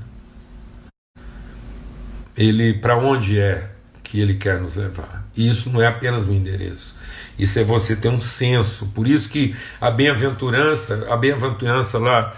Ele, 2.36 2.74
para 2.74 2.98
onde 2.98 3.38
é 3.38 3.70
que 4.10 4.20
Ele 4.20 4.34
quer 4.34 4.60
nos 4.60 4.76
levar? 4.76 5.28
E 5.38 5.48
isso 5.48 5.70
não 5.70 5.80
é 5.80 5.86
apenas 5.86 6.28
um 6.28 6.34
endereço. 6.34 6.96
Isso 7.38 7.60
é 7.60 7.64
você 7.64 7.96
ter 7.96 8.10
um 8.10 8.20
senso. 8.20 8.88
Por 8.88 9.08
isso 9.08 9.30
que 9.30 9.56
a 9.80 9.92
bem-aventurança, 9.92 11.06
a 11.12 11.16
bem-aventurança 11.16 12.00
lá 12.00 12.36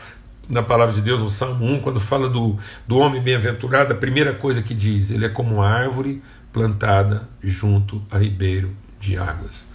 na 0.49 0.62
palavra 0.62 0.93
de 0.93 1.01
Deus, 1.01 1.21
no 1.21 1.29
Salmo 1.29 1.65
1, 1.65 1.79
quando 1.79 2.01
fala 2.01 2.27
do, 2.27 2.57
do 2.86 2.97
homem 2.97 3.21
bem-aventurado, 3.21 3.93
a 3.93 3.95
primeira 3.95 4.34
coisa 4.34 4.62
que 4.62 4.73
diz, 4.73 5.12
ele 5.12 5.25
é 5.25 5.29
como 5.29 5.55
uma 5.55 5.65
árvore 5.67 6.21
plantada 6.51 7.29
junto 7.41 8.01
a 8.12 8.17
ribeiro 8.17 8.75
de 8.99 9.17
águas. 9.17 9.65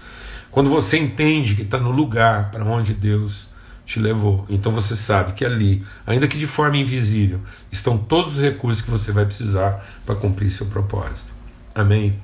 Quando 0.51 0.69
você 0.69 0.99
entende 0.99 1.55
que 1.55 1.63
está 1.63 1.79
no 1.79 1.91
lugar 1.91 2.51
para 2.51 2.63
onde 2.63 2.93
Deus 2.93 3.49
te 3.87 3.99
levou, 3.99 4.45
então 4.51 4.71
você 4.71 4.95
sabe 4.95 5.33
que 5.33 5.47
ali, 5.47 5.83
ainda 6.07 6.29
que 6.29 6.37
de 6.37 6.47
forma 6.47 6.77
invisível, 6.77 7.41
estão 7.73 7.97
todos 7.97 8.33
os 8.33 8.43
recursos 8.43 8.83
que 8.83 8.91
você 8.91 9.13
vai 9.13 9.25
precisar 9.25 9.83
para 10.05 10.15
cumprir 10.15 10.51
seu 10.51 10.67
propósito. 10.67 11.37
Amém? 11.77 12.19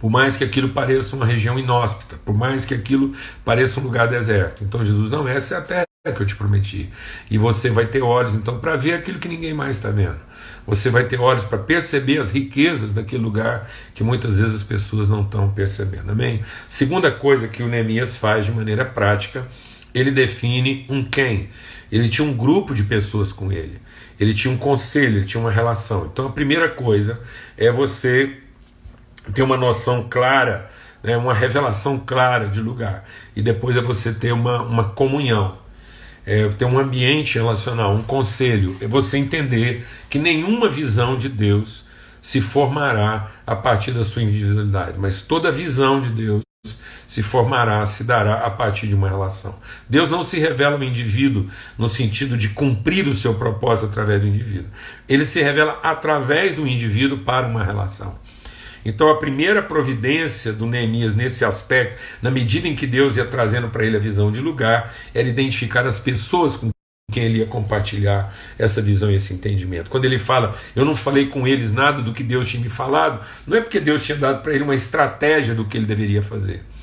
Por 0.00 0.10
mais 0.10 0.36
que 0.36 0.42
aquilo 0.42 0.70
pareça 0.70 1.14
uma 1.14 1.24
região 1.24 1.56
inóspita, 1.56 2.18
por 2.24 2.34
mais 2.34 2.64
que 2.64 2.74
aquilo 2.74 3.14
pareça 3.44 3.78
um 3.78 3.84
lugar 3.84 4.08
deserto. 4.08 4.64
Então 4.64 4.84
Jesus, 4.84 5.08
não, 5.08 5.26
essa 5.26 5.54
é 5.54 5.58
a 5.58 5.62
terra 5.62 5.84
que 6.04 6.20
eu 6.20 6.26
te 6.26 6.34
prometi. 6.34 6.90
E 7.30 7.38
você 7.38 7.70
vai 7.70 7.86
ter 7.86 8.02
olhos 8.02 8.34
então 8.34 8.58
para 8.58 8.74
ver 8.74 8.94
aquilo 8.94 9.20
que 9.20 9.28
ninguém 9.28 9.54
mais 9.54 9.76
está 9.76 9.90
vendo. 9.90 10.18
Você 10.66 10.90
vai 10.90 11.04
ter 11.04 11.20
olhos 11.20 11.44
para 11.44 11.58
perceber 11.58 12.18
as 12.18 12.32
riquezas 12.32 12.92
daquele 12.92 13.22
lugar 13.22 13.70
que 13.94 14.02
muitas 14.02 14.36
vezes 14.38 14.56
as 14.56 14.62
pessoas 14.64 15.08
não 15.08 15.22
estão 15.22 15.50
percebendo. 15.52 16.10
Amém? 16.10 16.42
Segunda 16.68 17.12
coisa 17.12 17.46
que 17.46 17.62
o 17.62 17.68
Neemias 17.68 18.16
faz 18.16 18.46
de 18.46 18.52
maneira 18.52 18.84
prática, 18.84 19.46
ele 19.94 20.10
define 20.10 20.84
um 20.90 21.04
quem. 21.04 21.48
Ele 21.90 22.08
tinha 22.08 22.26
um 22.26 22.36
grupo 22.36 22.74
de 22.74 22.82
pessoas 22.82 23.32
com 23.32 23.52
ele. 23.52 23.80
Ele 24.18 24.34
tinha 24.34 24.52
um 24.52 24.56
conselho, 24.56 25.18
ele 25.18 25.26
tinha 25.26 25.40
uma 25.40 25.50
relação. 25.50 26.08
Então 26.12 26.26
a 26.26 26.32
primeira 26.32 26.68
coisa 26.68 27.20
é 27.56 27.70
você 27.70 28.38
ter 29.32 29.42
uma 29.42 29.56
noção 29.56 30.06
clara, 30.08 30.70
né, 31.02 31.16
uma 31.16 31.34
revelação 31.34 31.98
clara 31.98 32.48
de 32.48 32.60
lugar. 32.60 33.04
E 33.34 33.42
depois 33.42 33.76
é 33.76 33.80
você 33.80 34.12
ter 34.12 34.32
uma, 34.32 34.62
uma 34.62 34.84
comunhão 34.84 35.64
é, 36.26 36.48
ter 36.48 36.64
um 36.64 36.78
ambiente 36.78 37.34
relacional, 37.34 37.94
um 37.94 38.02
conselho, 38.02 38.76
é 38.80 38.86
você 38.86 39.18
entender 39.18 39.86
que 40.08 40.18
nenhuma 40.18 40.68
visão 40.68 41.16
de 41.16 41.28
Deus 41.28 41.84
se 42.22 42.40
formará 42.40 43.30
a 43.46 43.54
partir 43.54 43.92
da 43.92 44.02
sua 44.02 44.22
individualidade, 44.22 44.98
mas 44.98 45.22
toda 45.22 45.52
visão 45.52 46.00
de 46.00 46.08
Deus 46.10 46.42
se 47.14 47.22
formará, 47.22 47.86
se 47.86 48.02
dará 48.02 48.44
a 48.44 48.50
partir 48.50 48.88
de 48.88 48.94
uma 48.96 49.08
relação. 49.08 49.54
Deus 49.88 50.10
não 50.10 50.24
se 50.24 50.36
revela 50.36 50.76
no 50.76 50.82
indivíduo 50.82 51.46
no 51.78 51.86
sentido 51.86 52.36
de 52.36 52.48
cumprir 52.48 53.06
o 53.06 53.14
seu 53.14 53.34
propósito 53.34 53.86
através 53.86 54.20
do 54.20 54.26
indivíduo. 54.26 54.66
Ele 55.08 55.24
se 55.24 55.40
revela 55.40 55.78
através 55.80 56.56
do 56.56 56.66
indivíduo 56.66 57.18
para 57.18 57.46
uma 57.46 57.62
relação. 57.62 58.18
Então 58.84 59.08
a 59.08 59.16
primeira 59.16 59.62
providência 59.62 60.52
do 60.52 60.66
Neemias 60.66 61.14
nesse 61.14 61.44
aspecto, 61.44 62.00
na 62.20 62.32
medida 62.32 62.66
em 62.66 62.74
que 62.74 62.84
Deus 62.84 63.16
ia 63.16 63.24
trazendo 63.24 63.68
para 63.68 63.86
ele 63.86 63.96
a 63.96 64.00
visão 64.00 64.32
de 64.32 64.40
lugar, 64.40 64.92
era 65.14 65.28
identificar 65.28 65.86
as 65.86 66.00
pessoas 66.00 66.56
com 66.56 66.70
quem 67.12 67.22
ele 67.22 67.38
ia 67.38 67.46
compartilhar 67.46 68.34
essa 68.58 68.82
visão 68.82 69.08
e 69.08 69.14
esse 69.14 69.32
entendimento. 69.32 69.88
Quando 69.88 70.04
ele 70.04 70.18
fala, 70.18 70.56
eu 70.74 70.84
não 70.84 70.96
falei 70.96 71.26
com 71.26 71.46
eles 71.46 71.70
nada 71.70 72.02
do 72.02 72.12
que 72.12 72.24
Deus 72.24 72.48
tinha 72.48 72.60
me 72.60 72.68
falado, 72.68 73.24
não 73.46 73.56
é 73.56 73.60
porque 73.60 73.78
Deus 73.78 74.04
tinha 74.04 74.18
dado 74.18 74.42
para 74.42 74.52
ele 74.52 74.64
uma 74.64 74.74
estratégia 74.74 75.54
do 75.54 75.64
que 75.64 75.76
ele 75.76 75.86
deveria 75.86 76.20
fazer. 76.20 76.73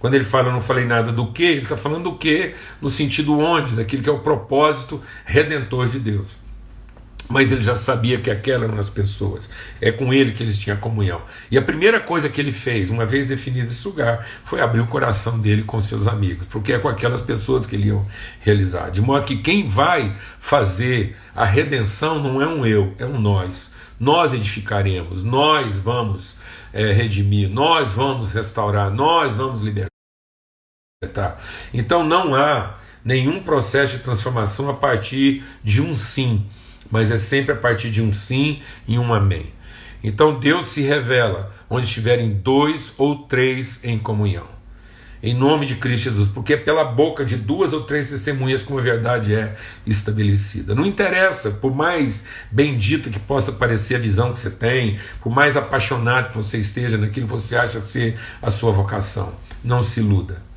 Quando 0.00 0.14
ele 0.14 0.24
fala, 0.24 0.50
não 0.50 0.60
falei 0.60 0.84
nada 0.84 1.12
do 1.12 1.30
que, 1.30 1.44
ele 1.44 1.62
está 1.62 1.76
falando 1.76 2.04
do 2.04 2.16
que 2.16 2.54
no 2.80 2.90
sentido 2.90 3.38
onde, 3.38 3.76
daquilo 3.76 4.02
que 4.02 4.08
é 4.08 4.12
o 4.12 4.18
propósito 4.18 5.00
redentor 5.24 5.88
de 5.88 6.00
Deus 6.00 6.36
mas 7.30 7.52
ele 7.52 7.62
já 7.62 7.76
sabia 7.76 8.18
que 8.18 8.28
aquelas 8.28 8.68
eram 8.68 8.78
as 8.78 8.90
pessoas. 8.90 9.48
É 9.80 9.92
com 9.92 10.12
ele 10.12 10.32
que 10.32 10.42
eles 10.42 10.58
tinham 10.58 10.76
comunhão. 10.76 11.22
E 11.48 11.56
a 11.56 11.62
primeira 11.62 12.00
coisa 12.00 12.28
que 12.28 12.40
ele 12.40 12.50
fez, 12.50 12.90
uma 12.90 13.06
vez 13.06 13.24
definido 13.24 13.68
esse 13.68 13.86
lugar, 13.86 14.26
foi 14.44 14.60
abrir 14.60 14.80
o 14.80 14.86
coração 14.88 15.38
dele 15.38 15.62
com 15.62 15.80
seus 15.80 16.08
amigos, 16.08 16.46
porque 16.50 16.72
é 16.72 16.78
com 16.78 16.88
aquelas 16.88 17.20
pessoas 17.22 17.66
que 17.66 17.76
ele 17.76 17.88
ia 17.88 18.00
realizar. 18.40 18.90
De 18.90 19.00
modo 19.00 19.24
que 19.24 19.36
quem 19.36 19.68
vai 19.68 20.14
fazer 20.40 21.16
a 21.34 21.44
redenção 21.44 22.20
não 22.20 22.42
é 22.42 22.48
um 22.48 22.66
eu, 22.66 22.92
é 22.98 23.06
um 23.06 23.20
nós. 23.20 23.70
Nós 23.98 24.34
edificaremos, 24.34 25.22
nós 25.22 25.76
vamos 25.76 26.36
é, 26.72 26.90
redimir, 26.92 27.48
nós 27.48 27.90
vamos 27.90 28.32
restaurar, 28.32 28.90
nós 28.90 29.32
vamos 29.32 29.60
libertar. 29.60 29.89
Então 31.72 32.04
não 32.04 32.34
há 32.34 32.78
nenhum 33.02 33.42
processo 33.42 33.96
de 33.96 34.02
transformação 34.02 34.68
a 34.68 34.74
partir 34.74 35.42
de 35.64 35.80
um 35.80 35.96
sim 35.96 36.46
mas 36.90 37.10
é 37.10 37.18
sempre 37.18 37.52
a 37.52 37.56
partir 37.56 37.90
de 37.90 38.02
um 38.02 38.12
sim 38.12 38.60
e 38.86 38.98
um 38.98 39.14
amém. 39.14 39.52
Então 40.02 40.38
Deus 40.38 40.66
se 40.66 40.80
revela 40.80 41.54
onde 41.68 41.86
estiverem 41.86 42.32
dois 42.32 42.92
ou 42.98 43.26
três 43.26 43.84
em 43.84 43.98
comunhão. 43.98 44.46
Em 45.22 45.34
nome 45.34 45.66
de 45.66 45.74
Cristo 45.74 46.04
Jesus, 46.04 46.28
porque 46.28 46.54
é 46.54 46.56
pela 46.56 46.82
boca 46.82 47.26
de 47.26 47.36
duas 47.36 47.74
ou 47.74 47.82
três 47.82 48.08
testemunhas 48.08 48.62
como 48.62 48.78
a 48.78 48.82
verdade 48.82 49.34
é 49.34 49.54
estabelecida. 49.86 50.74
Não 50.74 50.86
interessa, 50.86 51.50
por 51.50 51.74
mais 51.74 52.24
bendita 52.50 53.10
que 53.10 53.18
possa 53.18 53.52
parecer 53.52 53.96
a 53.96 53.98
visão 53.98 54.32
que 54.32 54.40
você 54.40 54.48
tem, 54.48 54.98
por 55.20 55.30
mais 55.30 55.58
apaixonado 55.58 56.30
que 56.30 56.38
você 56.38 56.56
esteja 56.56 56.96
naquilo 56.96 57.26
que 57.26 57.32
você 57.34 57.54
acha 57.54 57.84
ser 57.84 58.18
a 58.40 58.50
sua 58.50 58.72
vocação, 58.72 59.34
não 59.62 59.82
se 59.82 60.00
iluda. 60.00 60.49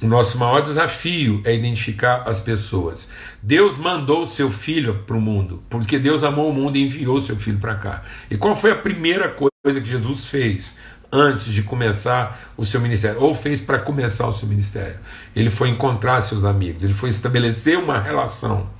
O 0.00 0.06
nosso 0.06 0.38
maior 0.38 0.60
desafio 0.60 1.42
é 1.44 1.52
identificar 1.52 2.22
as 2.24 2.38
pessoas. 2.38 3.08
Deus 3.42 3.76
mandou 3.76 4.22
o 4.22 4.26
seu 4.26 4.48
filho 4.48 5.02
para 5.04 5.16
o 5.16 5.20
mundo, 5.20 5.60
porque 5.68 5.98
Deus 5.98 6.22
amou 6.22 6.50
o 6.50 6.54
mundo 6.54 6.76
e 6.76 6.82
enviou 6.82 7.16
o 7.16 7.20
seu 7.20 7.34
filho 7.34 7.58
para 7.58 7.74
cá. 7.74 8.02
E 8.30 8.36
qual 8.36 8.54
foi 8.54 8.70
a 8.70 8.76
primeira 8.76 9.28
coisa 9.28 9.80
que 9.80 9.88
Jesus 9.88 10.26
fez 10.26 10.76
antes 11.10 11.52
de 11.52 11.64
começar 11.64 12.52
o 12.56 12.64
seu 12.64 12.80
ministério? 12.80 13.20
Ou 13.20 13.34
fez 13.34 13.60
para 13.60 13.80
começar 13.80 14.28
o 14.28 14.32
seu 14.32 14.46
ministério? 14.48 14.98
Ele 15.34 15.50
foi 15.50 15.68
encontrar 15.68 16.20
seus 16.20 16.44
amigos, 16.44 16.84
ele 16.84 16.94
foi 16.94 17.08
estabelecer 17.08 17.76
uma 17.76 17.98
relação, 17.98 18.70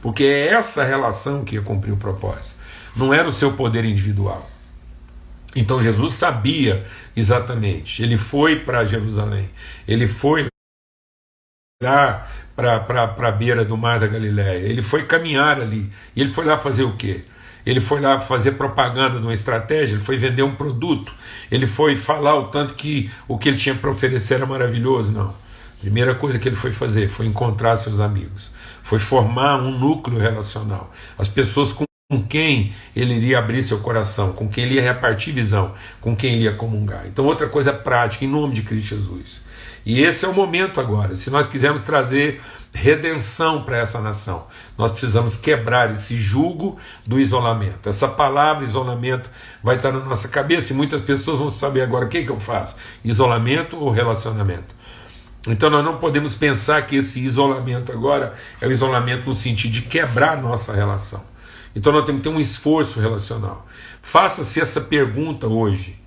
porque 0.00 0.22
é 0.22 0.52
essa 0.52 0.84
relação 0.84 1.44
que 1.44 1.56
ia 1.56 1.62
cumprir 1.62 1.90
o 1.90 1.96
propósito. 1.96 2.54
Não 2.94 3.12
era 3.12 3.28
o 3.28 3.32
seu 3.32 3.52
poder 3.54 3.84
individual. 3.84 4.48
Então 5.56 5.82
Jesus 5.82 6.14
sabia 6.14 6.86
exatamente. 7.16 8.00
Ele 8.00 8.16
foi 8.16 8.60
para 8.60 8.84
Jerusalém, 8.84 9.50
ele 9.88 10.06
foi 10.06 10.46
lá 11.80 12.26
para 12.56 13.28
a 13.28 13.30
beira 13.30 13.64
do 13.64 13.76
mar 13.76 14.00
da 14.00 14.08
Galiléia, 14.08 14.66
ele 14.66 14.82
foi 14.82 15.04
caminhar 15.04 15.60
ali. 15.60 15.88
E 16.16 16.20
ele 16.20 16.28
foi 16.28 16.44
lá 16.44 16.58
fazer 16.58 16.82
o 16.82 16.96
quê? 16.96 17.22
Ele 17.64 17.80
foi 17.80 18.00
lá 18.00 18.18
fazer 18.18 18.52
propaganda 18.52 19.20
de 19.20 19.22
uma 19.22 19.32
estratégia, 19.32 19.94
ele 19.94 20.02
foi 20.02 20.16
vender 20.16 20.42
um 20.42 20.56
produto, 20.56 21.14
ele 21.48 21.68
foi 21.68 21.94
falar 21.94 22.34
o 22.34 22.48
tanto 22.48 22.74
que 22.74 23.08
o 23.28 23.38
que 23.38 23.48
ele 23.48 23.58
tinha 23.58 23.76
para 23.76 23.90
oferecer 23.90 24.34
era 24.34 24.46
maravilhoso. 24.46 25.12
Não. 25.12 25.28
A 25.28 25.80
primeira 25.80 26.16
coisa 26.16 26.36
que 26.36 26.48
ele 26.48 26.56
foi 26.56 26.72
fazer 26.72 27.08
foi 27.08 27.26
encontrar 27.26 27.76
seus 27.76 28.00
amigos, 28.00 28.52
foi 28.82 28.98
formar 28.98 29.62
um 29.62 29.78
núcleo 29.78 30.18
relacional. 30.18 30.92
As 31.16 31.28
pessoas 31.28 31.72
com 31.72 31.84
com 32.10 32.22
quem 32.22 32.72
ele 32.96 33.12
iria 33.16 33.38
abrir 33.38 33.62
seu 33.62 33.80
coração, 33.80 34.32
com 34.32 34.48
quem 34.48 34.64
ele 34.64 34.76
ia 34.76 34.82
repartir 34.82 35.34
visão, 35.34 35.74
com 36.00 36.16
quem 36.16 36.32
ele 36.32 36.44
ia 36.44 36.54
comungar. 36.54 37.04
Então, 37.06 37.26
outra 37.26 37.46
coisa 37.46 37.70
prática, 37.70 38.24
em 38.24 38.28
nome 38.28 38.54
de 38.54 38.62
Cristo 38.62 38.96
Jesus. 38.96 39.42
E 39.88 40.02
esse 40.02 40.26
é 40.26 40.28
o 40.28 40.34
momento 40.34 40.82
agora. 40.82 41.16
Se 41.16 41.30
nós 41.30 41.48
quisermos 41.48 41.82
trazer 41.82 42.42
redenção 42.74 43.62
para 43.62 43.78
essa 43.78 43.98
nação, 44.02 44.44
nós 44.76 44.90
precisamos 44.90 45.38
quebrar 45.38 45.90
esse 45.90 46.14
jugo 46.14 46.76
do 47.06 47.18
isolamento. 47.18 47.88
Essa 47.88 48.06
palavra 48.06 48.66
isolamento 48.66 49.30
vai 49.64 49.76
estar 49.76 49.90
na 49.90 50.00
nossa 50.00 50.28
cabeça 50.28 50.74
e 50.74 50.76
muitas 50.76 51.00
pessoas 51.00 51.38
vão 51.38 51.48
saber 51.48 51.80
agora 51.80 52.04
o 52.04 52.08
que, 52.10 52.22
que 52.22 52.30
eu 52.30 52.38
faço: 52.38 52.76
isolamento 53.02 53.78
ou 53.78 53.90
relacionamento. 53.90 54.76
Então 55.48 55.70
nós 55.70 55.82
não 55.82 55.96
podemos 55.96 56.34
pensar 56.34 56.84
que 56.84 56.96
esse 56.96 57.24
isolamento 57.24 57.90
agora 57.90 58.34
é 58.60 58.66
o 58.66 58.70
isolamento 58.70 59.24
no 59.24 59.34
sentido 59.34 59.72
de 59.72 59.80
quebrar 59.80 60.36
nossa 60.36 60.74
relação. 60.74 61.24
Então 61.74 61.94
nós 61.94 62.04
temos 62.04 62.20
que 62.20 62.28
ter 62.28 62.34
um 62.34 62.38
esforço 62.38 63.00
relacional. 63.00 63.66
Faça-se 64.02 64.60
essa 64.60 64.82
pergunta 64.82 65.46
hoje. 65.46 65.98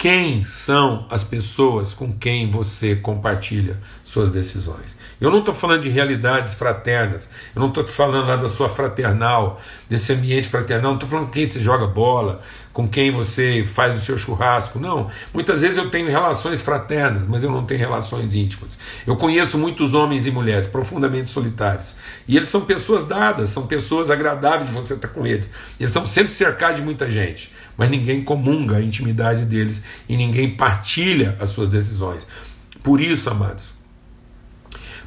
Quem 0.00 0.46
são 0.46 1.04
as 1.10 1.22
pessoas 1.22 1.92
com 1.92 2.10
quem 2.10 2.50
você 2.50 2.96
compartilha 2.96 3.78
suas 4.02 4.30
decisões? 4.30 4.96
Eu 5.20 5.30
não 5.30 5.40
estou 5.40 5.54
falando 5.54 5.82
de 5.82 5.90
realidades 5.90 6.54
fraternas, 6.54 7.28
eu 7.54 7.60
não 7.60 7.68
estou 7.68 7.86
falando 7.86 8.26
lá 8.26 8.36
da 8.36 8.48
sua 8.48 8.70
fraternal, 8.70 9.60
desse 9.90 10.10
ambiente 10.14 10.48
fraternal, 10.48 10.92
não 10.92 10.94
estou 10.94 11.06
falando 11.06 11.26
com 11.26 11.32
quem 11.32 11.46
você 11.46 11.60
joga 11.60 11.86
bola, 11.86 12.40
com 12.72 12.86
quem 12.86 13.10
você 13.10 13.64
faz 13.66 13.96
o 13.96 14.00
seu 14.00 14.16
churrasco, 14.16 14.78
não. 14.78 15.10
Muitas 15.34 15.62
vezes 15.62 15.76
eu 15.76 15.90
tenho 15.90 16.08
relações 16.08 16.62
fraternas, 16.62 17.26
mas 17.26 17.42
eu 17.42 17.50
não 17.50 17.64
tenho 17.64 17.80
relações 17.80 18.34
íntimas. 18.34 18.78
Eu 19.06 19.16
conheço 19.16 19.58
muitos 19.58 19.94
homens 19.94 20.26
e 20.26 20.30
mulheres 20.30 20.66
profundamente 20.66 21.30
solitários, 21.30 21.96
e 22.28 22.36
eles 22.36 22.48
são 22.48 22.62
pessoas 22.62 23.04
dadas, 23.04 23.50
são 23.50 23.66
pessoas 23.66 24.10
agradáveis 24.10 24.68
de 24.68 24.74
você 24.74 24.94
estar 24.94 25.08
com 25.08 25.26
eles. 25.26 25.50
Eles 25.78 25.92
são 25.92 26.06
sempre 26.06 26.32
cercados 26.32 26.76
de 26.76 26.82
muita 26.82 27.10
gente, 27.10 27.52
mas 27.76 27.90
ninguém 27.90 28.22
comunga 28.22 28.76
a 28.76 28.82
intimidade 28.82 29.44
deles 29.44 29.82
e 30.08 30.16
ninguém 30.16 30.56
partilha 30.56 31.36
as 31.40 31.50
suas 31.50 31.68
decisões. 31.68 32.26
Por 32.82 33.00
isso, 33.00 33.28
amados, 33.28 33.74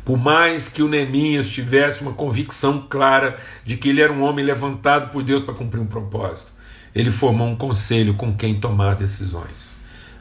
por 0.03 0.17
mais 0.17 0.67
que 0.67 0.83
o 0.83 0.87
Neemias 0.87 1.47
tivesse 1.47 2.01
uma 2.01 2.13
convicção 2.13 2.85
clara 2.89 3.39
de 3.65 3.77
que 3.77 3.89
ele 3.89 4.01
era 4.01 4.11
um 4.11 4.21
homem 4.21 4.43
levantado 4.43 5.09
por 5.11 5.23
Deus 5.23 5.41
para 5.41 5.53
cumprir 5.53 5.79
um 5.79 5.85
propósito, 5.85 6.51
ele 6.95 7.11
formou 7.11 7.47
um 7.47 7.55
conselho 7.55 8.13
com 8.13 8.33
quem 8.33 8.59
tomar 8.59 8.95
decisões. 8.95 9.73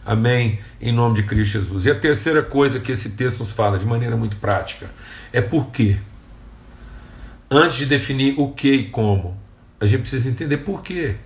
Amém? 0.04 0.58
Em 0.80 0.92
nome 0.92 1.16
de 1.16 1.22
Cristo 1.22 1.58
Jesus. 1.58 1.86
E 1.86 1.90
a 1.90 1.94
terceira 1.94 2.42
coisa 2.42 2.80
que 2.80 2.90
esse 2.90 3.10
texto 3.10 3.40
nos 3.40 3.52
fala 3.52 3.78
de 3.78 3.86
maneira 3.86 4.16
muito 4.16 4.36
prática 4.36 4.90
é 5.32 5.40
por 5.40 5.66
quê. 5.70 5.98
Antes 7.50 7.78
de 7.78 7.86
definir 7.86 8.34
o 8.38 8.50
que 8.50 8.72
e 8.72 8.88
como, 8.88 9.36
a 9.80 9.86
gente 9.86 10.00
precisa 10.00 10.28
entender 10.28 10.58
por 10.58 10.82
quê. 10.82 11.16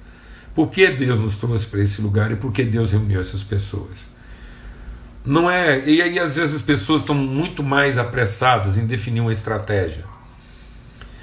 Por 0.54 0.70
que 0.70 0.90
Deus 0.90 1.20
nos 1.20 1.36
trouxe 1.38 1.66
para 1.66 1.80
esse 1.80 2.02
lugar 2.02 2.32
e 2.32 2.36
por 2.36 2.52
que 2.52 2.64
Deus 2.64 2.90
reuniu 2.90 3.20
essas 3.20 3.42
pessoas. 3.42 4.10
Não 5.24 5.50
é. 5.50 5.88
E 5.88 6.00
aí, 6.02 6.18
às 6.18 6.36
vezes, 6.36 6.56
as 6.56 6.62
pessoas 6.62 7.02
estão 7.02 7.14
muito 7.14 7.62
mais 7.62 7.98
apressadas 7.98 8.78
em 8.78 8.86
definir 8.86 9.20
uma 9.20 9.32
estratégia 9.32 10.04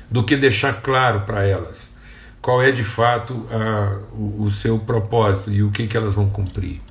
do 0.09 0.23
que 0.23 0.35
deixar 0.35 0.81
claro 0.81 1.21
para 1.21 1.43
elas 1.45 1.92
qual 2.43 2.61
é 2.61 2.71
de 2.71 2.83
fato 2.83 3.47
a, 3.49 3.97
o, 4.11 4.43
o, 4.43 4.51
seu 4.51 4.77
propósito 4.77 5.49
e 5.49 5.63
o 5.63 5.71
que, 5.71 5.87
que 5.87 5.97
elas 5.97 6.15
vão 6.15 6.29
cumprir. 6.29 6.81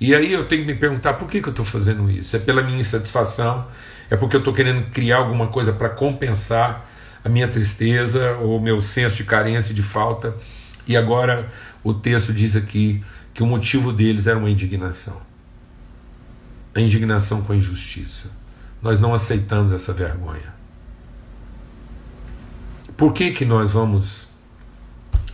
E 0.00 0.14
aí 0.14 0.32
eu 0.32 0.46
tenho 0.46 0.62
que 0.62 0.72
me 0.72 0.78
perguntar 0.78 1.14
por 1.14 1.28
que, 1.28 1.40
que 1.40 1.48
eu 1.48 1.52
estou 1.52 1.64
fazendo 1.64 2.10
isso? 2.10 2.34
É 2.34 2.38
pela 2.40 2.62
minha 2.62 2.80
insatisfação? 2.80 3.66
É 4.10 4.16
porque 4.16 4.34
eu 4.34 4.40
estou 4.40 4.52
querendo 4.52 4.90
criar 4.90 5.18
alguma 5.18 5.46
coisa 5.46 5.72
para 5.72 5.88
compensar 5.88 6.90
a 7.24 7.28
minha 7.28 7.46
tristeza 7.46 8.36
ou 8.38 8.60
meu 8.60 8.82
senso 8.82 9.16
de 9.16 9.24
carência 9.24 9.72
de 9.72 9.82
falta? 9.82 10.36
E 10.88 10.96
agora 10.96 11.48
o 11.84 11.94
texto 11.94 12.32
diz 12.32 12.56
aqui 12.56 13.02
que 13.32 13.42
o 13.42 13.46
motivo 13.46 13.92
deles 13.92 14.26
era 14.26 14.36
uma 14.38 14.50
indignação 14.50 15.30
a 16.74 16.80
indignação 16.80 17.42
com 17.42 17.52
a 17.52 17.56
injustiça. 17.56 18.30
Nós 18.80 18.98
não 18.98 19.12
aceitamos 19.12 19.72
essa 19.72 19.92
vergonha. 19.92 20.54
Por 22.96 23.12
que, 23.12 23.32
que 23.32 23.44
nós 23.44 23.72
vamos 23.72 24.29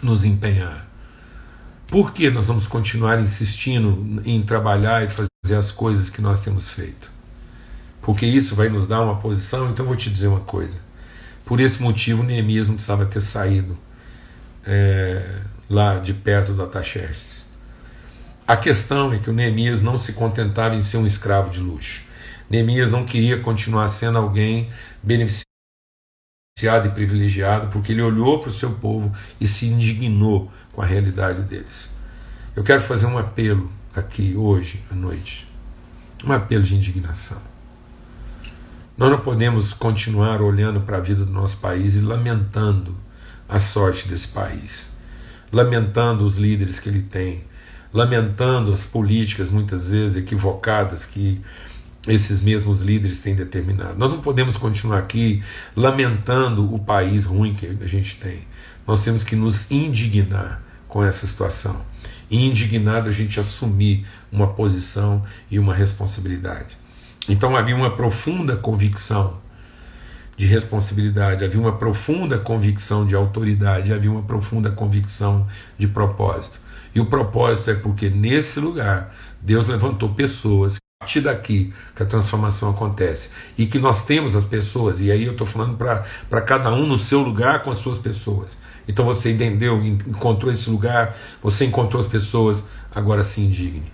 nos 0.02 0.24
empenhar? 0.24 0.86
Por 1.86 2.12
que 2.12 2.28
nós 2.30 2.48
vamos 2.48 2.66
continuar 2.66 3.20
insistindo 3.20 4.20
em 4.24 4.42
trabalhar 4.42 5.04
e 5.04 5.08
fazer 5.08 5.56
as 5.56 5.70
coisas 5.70 6.10
que 6.10 6.20
nós 6.20 6.42
temos 6.42 6.68
feito? 6.68 7.10
Porque 8.02 8.26
isso 8.26 8.54
vai 8.54 8.68
nos 8.68 8.86
dar 8.86 9.02
uma 9.02 9.16
posição, 9.16 9.70
então 9.70 9.86
vou 9.86 9.96
te 9.96 10.10
dizer 10.10 10.26
uma 10.26 10.40
coisa. 10.40 10.78
Por 11.44 11.60
esse 11.60 11.80
motivo, 11.80 12.22
Neemias 12.24 12.66
não 12.66 12.74
precisava 12.74 13.06
ter 13.06 13.20
saído 13.20 13.78
é, 14.64 15.42
lá 15.70 15.98
de 15.98 16.12
perto 16.12 16.52
do 16.52 16.62
Ataxerxes. 16.62 17.46
A 18.46 18.56
questão 18.56 19.12
é 19.12 19.18
que 19.18 19.30
o 19.30 19.32
Neemias 19.32 19.80
não 19.80 19.96
se 19.96 20.12
contentava 20.12 20.74
em 20.74 20.82
ser 20.82 20.98
um 20.98 21.06
escravo 21.06 21.50
de 21.50 21.60
luxo. 21.60 22.04
Neemias 22.50 22.90
não 22.90 23.04
queria 23.04 23.40
continuar 23.40 23.88
sendo 23.88 24.18
alguém 24.18 24.68
beneficiado 25.02 25.45
e 26.58 26.88
privilegiado, 26.88 27.66
porque 27.66 27.92
ele 27.92 28.00
olhou 28.00 28.38
para 28.40 28.48
o 28.48 28.52
seu 28.52 28.70
povo 28.70 29.14
e 29.38 29.46
se 29.46 29.66
indignou 29.66 30.50
com 30.72 30.80
a 30.80 30.86
realidade 30.86 31.42
deles. 31.42 31.90
Eu 32.56 32.64
quero 32.64 32.80
fazer 32.80 33.04
um 33.04 33.18
apelo 33.18 33.70
aqui 33.94 34.34
hoje 34.34 34.82
à 34.90 34.94
noite, 34.94 35.46
um 36.24 36.32
apelo 36.32 36.64
de 36.64 36.74
indignação. 36.74 37.42
Nós 38.96 39.10
não 39.10 39.20
podemos 39.20 39.74
continuar 39.74 40.40
olhando 40.40 40.80
para 40.80 40.96
a 40.96 41.00
vida 41.00 41.26
do 41.26 41.30
nosso 41.30 41.58
país 41.58 41.94
e 41.94 42.00
lamentando 42.00 42.96
a 43.46 43.60
sorte 43.60 44.08
desse 44.08 44.28
país, 44.28 44.88
lamentando 45.52 46.24
os 46.24 46.38
líderes 46.38 46.80
que 46.80 46.88
ele 46.88 47.02
tem, 47.02 47.44
lamentando 47.92 48.72
as 48.72 48.82
políticas 48.82 49.50
muitas 49.50 49.90
vezes 49.90 50.16
equivocadas 50.16 51.04
que 51.04 51.38
esses 52.06 52.40
mesmos 52.40 52.82
líderes 52.82 53.20
têm 53.20 53.34
determinado. 53.34 53.98
Nós 53.98 54.10
não 54.10 54.20
podemos 54.20 54.56
continuar 54.56 54.98
aqui 54.98 55.42
lamentando 55.74 56.72
o 56.72 56.78
país 56.78 57.24
ruim 57.24 57.54
que 57.54 57.66
a 57.66 57.86
gente 57.86 58.16
tem. 58.16 58.40
Nós 58.86 59.02
temos 59.02 59.24
que 59.24 59.34
nos 59.34 59.70
indignar 59.70 60.62
com 60.88 61.02
essa 61.02 61.26
situação. 61.26 61.84
E 62.30 62.44
indignado 62.44 63.08
a 63.08 63.12
gente 63.12 63.38
assumir 63.38 64.06
uma 64.30 64.48
posição 64.48 65.22
e 65.50 65.58
uma 65.58 65.74
responsabilidade. 65.74 66.78
Então 67.28 67.56
havia 67.56 67.74
uma 67.74 67.96
profunda 67.96 68.56
convicção 68.56 69.38
de 70.36 70.46
responsabilidade, 70.46 71.44
havia 71.44 71.60
uma 71.60 71.76
profunda 71.76 72.38
convicção 72.38 73.06
de 73.06 73.14
autoridade, 73.14 73.92
havia 73.92 74.10
uma 74.10 74.22
profunda 74.22 74.70
convicção 74.70 75.46
de 75.78 75.88
propósito. 75.88 76.60
E 76.94 77.00
o 77.00 77.06
propósito 77.06 77.70
é 77.70 77.74
porque 77.74 78.10
nesse 78.10 78.60
lugar 78.60 79.14
Deus 79.40 79.68
levantou 79.68 80.10
pessoas 80.10 80.76
partir 81.06 81.20
daqui 81.20 81.72
que 81.94 82.02
a 82.02 82.06
transformação 82.06 82.68
acontece 82.70 83.30
e 83.56 83.64
que 83.64 83.78
nós 83.78 84.04
temos 84.04 84.34
as 84.34 84.44
pessoas, 84.44 85.00
e 85.00 85.12
aí 85.12 85.24
eu 85.24 85.32
estou 85.32 85.46
falando 85.46 85.76
para 85.76 86.40
cada 86.40 86.72
um 86.72 86.84
no 86.84 86.98
seu 86.98 87.20
lugar 87.20 87.62
com 87.62 87.70
as 87.70 87.78
suas 87.78 87.96
pessoas. 87.96 88.58
Então 88.88 89.04
você 89.04 89.30
entendeu, 89.30 89.80
encontrou 89.84 90.50
esse 90.50 90.68
lugar, 90.68 91.16
você 91.40 91.64
encontrou 91.64 92.00
as 92.00 92.08
pessoas, 92.08 92.64
agora 92.92 93.22
se 93.22 93.40
indigne. 93.40 93.92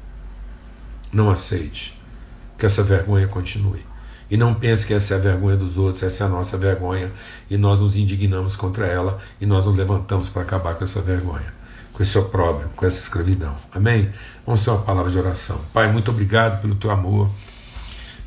Não 1.12 1.28
aceite 1.28 2.00
que 2.56 2.64
essa 2.64 2.82
vergonha 2.82 3.28
continue. 3.28 3.84
E 4.30 4.36
não 4.38 4.54
pense 4.54 4.86
que 4.86 4.94
essa 4.94 5.12
é 5.12 5.16
a 5.18 5.20
vergonha 5.20 5.56
dos 5.56 5.76
outros, 5.76 6.02
essa 6.02 6.24
é 6.24 6.26
a 6.26 6.30
nossa 6.30 6.56
vergonha, 6.56 7.12
e 7.50 7.58
nós 7.58 7.80
nos 7.80 7.98
indignamos 7.98 8.56
contra 8.56 8.86
ela 8.86 9.18
e 9.38 9.44
nós 9.44 9.66
nos 9.66 9.76
levantamos 9.76 10.30
para 10.30 10.42
acabar 10.42 10.76
com 10.76 10.84
essa 10.84 11.02
vergonha 11.02 11.61
com 11.92 12.02
esse 12.02 12.16
opróbrio, 12.18 12.68
com 12.74 12.86
essa 12.86 13.00
escravidão. 13.00 13.56
Amém? 13.72 14.10
Vamos 14.46 14.64
ter 14.64 14.70
uma 14.70 14.82
palavra 14.82 15.10
de 15.10 15.18
oração. 15.18 15.60
Pai, 15.72 15.90
muito 15.90 16.10
obrigado 16.10 16.60
pelo 16.60 16.74
teu 16.74 16.90
amor, 16.90 17.30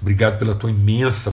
obrigado 0.01 0.37
pela 0.37 0.53
tua 0.53 0.69
imensa 0.69 1.23